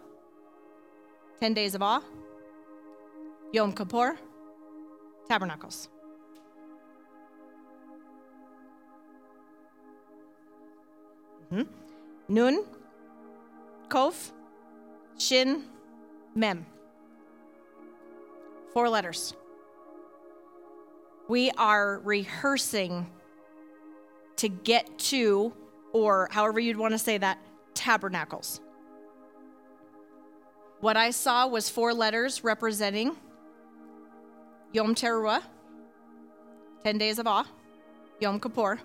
[1.40, 2.00] 10 days of awe.
[3.52, 4.16] Yom Kippur,
[5.28, 5.88] tabernacles.
[11.52, 11.62] Mm-hmm.
[12.28, 12.64] Nun,
[13.88, 14.30] Kof,
[15.18, 15.64] Shin,
[16.36, 16.64] Mem.
[18.72, 19.34] Four letters.
[21.26, 23.10] We are rehearsing
[24.36, 25.52] to get to,
[25.96, 27.38] or however you'd want to say that,
[27.74, 28.60] tabernacles.
[30.80, 33.16] What I saw was four letters representing
[34.72, 35.42] Yom Teruah,
[36.84, 37.46] 10 days of awe,
[38.20, 38.78] Yom Kippur,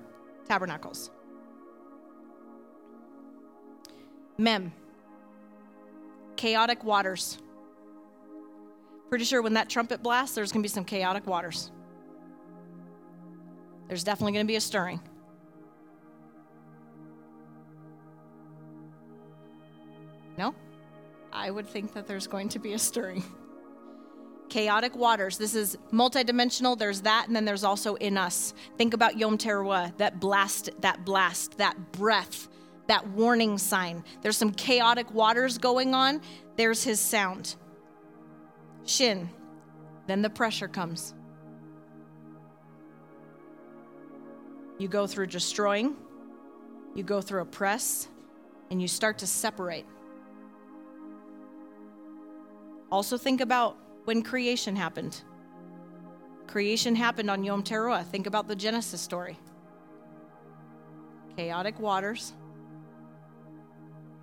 [0.47, 1.11] tabernacles.
[4.37, 4.71] Mem,
[6.37, 7.37] chaotic waters.
[9.09, 11.71] Pretty sure when that trumpet blasts, there's going to be some chaotic waters.
[13.89, 15.01] There's definitely going to be a stirring.
[20.37, 20.55] No?
[21.31, 23.23] I would think that there's going to be a stirring.
[24.49, 25.37] Chaotic waters.
[25.37, 26.77] This is multidimensional.
[26.77, 28.53] There's that, and then there's also in us.
[28.77, 32.49] Think about Yom Teruah, that blast, that blast, that breath,
[32.87, 34.03] that warning sign.
[34.21, 36.21] There's some chaotic waters going on.
[36.57, 37.55] There's his sound.
[38.85, 39.29] Shin.
[40.07, 41.13] Then the pressure comes.
[44.77, 45.95] You go through destroying,
[46.95, 48.07] you go through oppress,
[48.71, 49.85] and you start to separate.
[52.91, 55.21] Also, think about when creation happened.
[56.47, 58.05] Creation happened on Yom Teruah.
[58.05, 59.37] Think about the Genesis story.
[61.37, 62.33] Chaotic waters.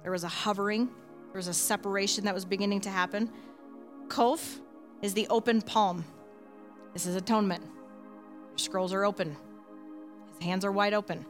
[0.03, 0.87] There was a hovering,
[1.33, 3.31] there was a separation that was beginning to happen.
[4.09, 4.61] Kof
[5.03, 6.05] is the open palm.
[6.93, 7.63] This is atonement.
[8.51, 9.37] Your scrolls are open,
[10.29, 11.25] his hands are wide open.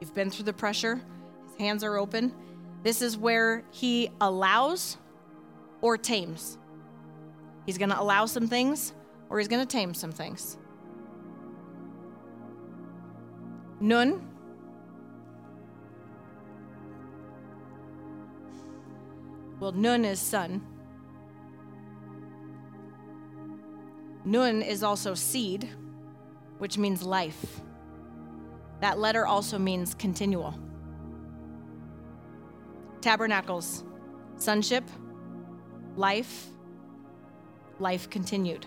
[0.00, 1.00] You've been through the pressure,
[1.46, 2.32] his hands are open.
[2.82, 4.98] This is where he allows
[5.84, 6.56] or tames.
[7.66, 8.94] He's going to allow some things
[9.28, 10.56] or he's going to tame some things.
[13.80, 14.26] Nun.
[19.60, 20.66] Well, Nun is son.
[24.24, 25.68] Nun is also seed,
[26.56, 27.60] which means life.
[28.80, 30.58] That letter also means continual.
[33.02, 33.84] Tabernacles,
[34.38, 34.84] sonship,
[35.96, 36.46] life,
[37.78, 38.66] life continued.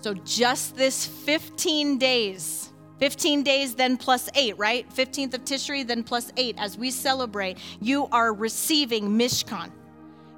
[0.00, 4.88] So just this 15 days, 15 days, then plus eight, right?
[4.90, 6.56] 15th of Tishri, then plus eight.
[6.58, 9.70] As we celebrate, you are receiving Mishkan.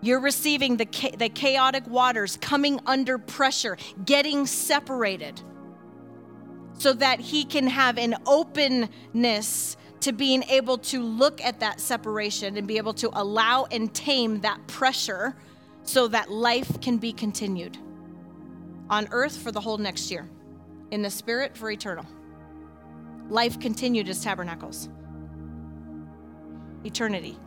[0.02, 0.86] You're receiving the,
[1.18, 5.43] the chaotic waters coming under pressure, getting separated,
[6.78, 12.56] so that He can have an openness to being able to look at that separation
[12.56, 15.36] and be able to allow and tame that pressure
[15.82, 17.77] so that life can be continued
[18.89, 20.28] on earth for the whole next year,
[20.90, 22.06] in the spirit for eternal.
[23.28, 24.89] Life continued as tabernacles.
[26.85, 27.39] Eternity.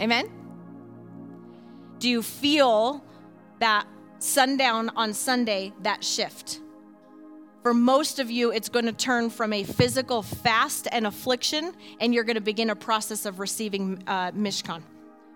[0.00, 0.30] Amen?
[1.98, 3.04] Do you feel
[3.58, 3.86] that
[4.20, 6.60] sundown on Sunday, that shift?
[7.68, 12.14] For most of you, it's going to turn from a physical fast and affliction, and
[12.14, 14.80] you're going to begin a process of receiving uh, Mishkan,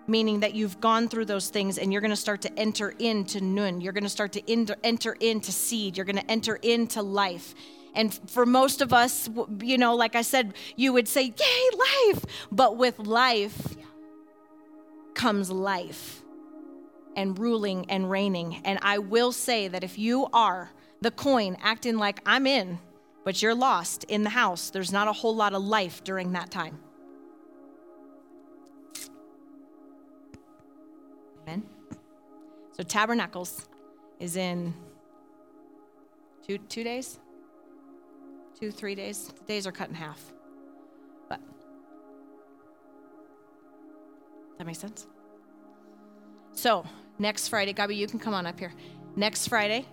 [0.07, 3.39] meaning that you've gone through those things and you're going to start to enter into
[3.39, 3.81] Nun.
[3.81, 5.95] You're going to start to enter, enter into seed.
[5.95, 7.53] You're going to enter into life.
[7.93, 9.29] And for most of us,
[9.61, 11.77] you know, like I said, you would say, Yay,
[12.07, 12.25] life!
[12.51, 13.75] But with life
[15.13, 16.23] comes life
[17.15, 18.59] and ruling and reigning.
[18.65, 20.71] And I will say that if you are
[21.03, 22.79] the coin, acting like I'm in,
[23.25, 24.69] but you're lost in the house.
[24.69, 26.79] There's not a whole lot of life during that time.
[31.43, 31.63] Amen.
[32.71, 33.67] So tabernacles
[34.19, 34.73] is in
[36.47, 37.19] two two days,
[38.57, 39.27] two three days.
[39.27, 40.21] The days are cut in half,
[41.27, 41.41] but
[44.57, 45.05] that makes sense.
[46.53, 46.85] So
[47.19, 48.73] next Friday, Gabi, you can come on up here.
[49.17, 49.85] Next Friday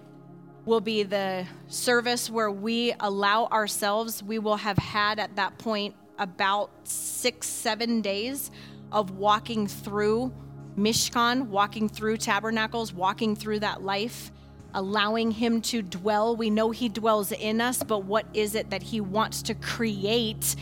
[0.70, 4.22] will be the service where we allow ourselves.
[4.22, 8.52] We will have had at that point about six seven days
[8.92, 10.32] of walking through
[10.78, 14.30] Mishkan, walking through tabernacles, walking through that life,
[14.72, 16.36] allowing Him to dwell.
[16.36, 20.54] We know He dwells in us, but what is it that He wants to create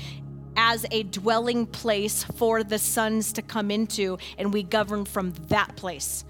[0.57, 4.17] as a dwelling place for the sons to come into?
[4.39, 6.25] And we govern from that place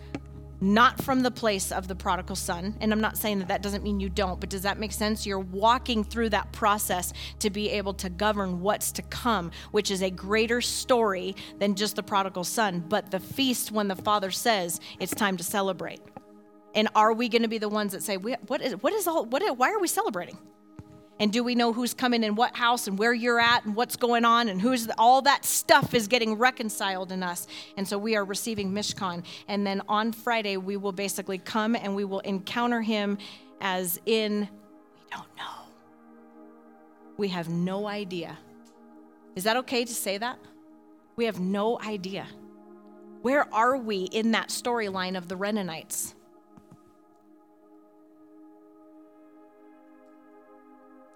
[0.61, 2.77] not from the place of the prodigal son.
[2.81, 5.27] And I'm not saying that that doesn't mean you don't, but does that make sense?
[5.27, 10.03] You're walking through that process to be able to govern what's to come, which is
[10.03, 12.85] a greater story than just the prodigal son.
[12.89, 16.01] But the feast, when the father says it's time to celebrate.
[16.75, 19.25] And are we going to be the ones that say, what is, what is all,
[19.25, 20.39] what, why are we celebrating?
[21.21, 23.97] And do we know who's coming in what house and where you're at and what's
[23.97, 27.47] going on and who's all that stuff is getting reconciled in us.
[27.77, 29.25] And so we are receiving mishkan.
[29.49, 33.19] And then on friday we will basically come and we will encounter him
[33.61, 35.67] as in we don't know.
[37.17, 38.39] We have no idea.
[39.35, 40.39] Is that okay to say that?
[41.17, 42.27] We have no idea.
[43.23, 46.15] Where are we in that storyline of the Renanites?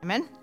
[0.02, 0.41] Amen?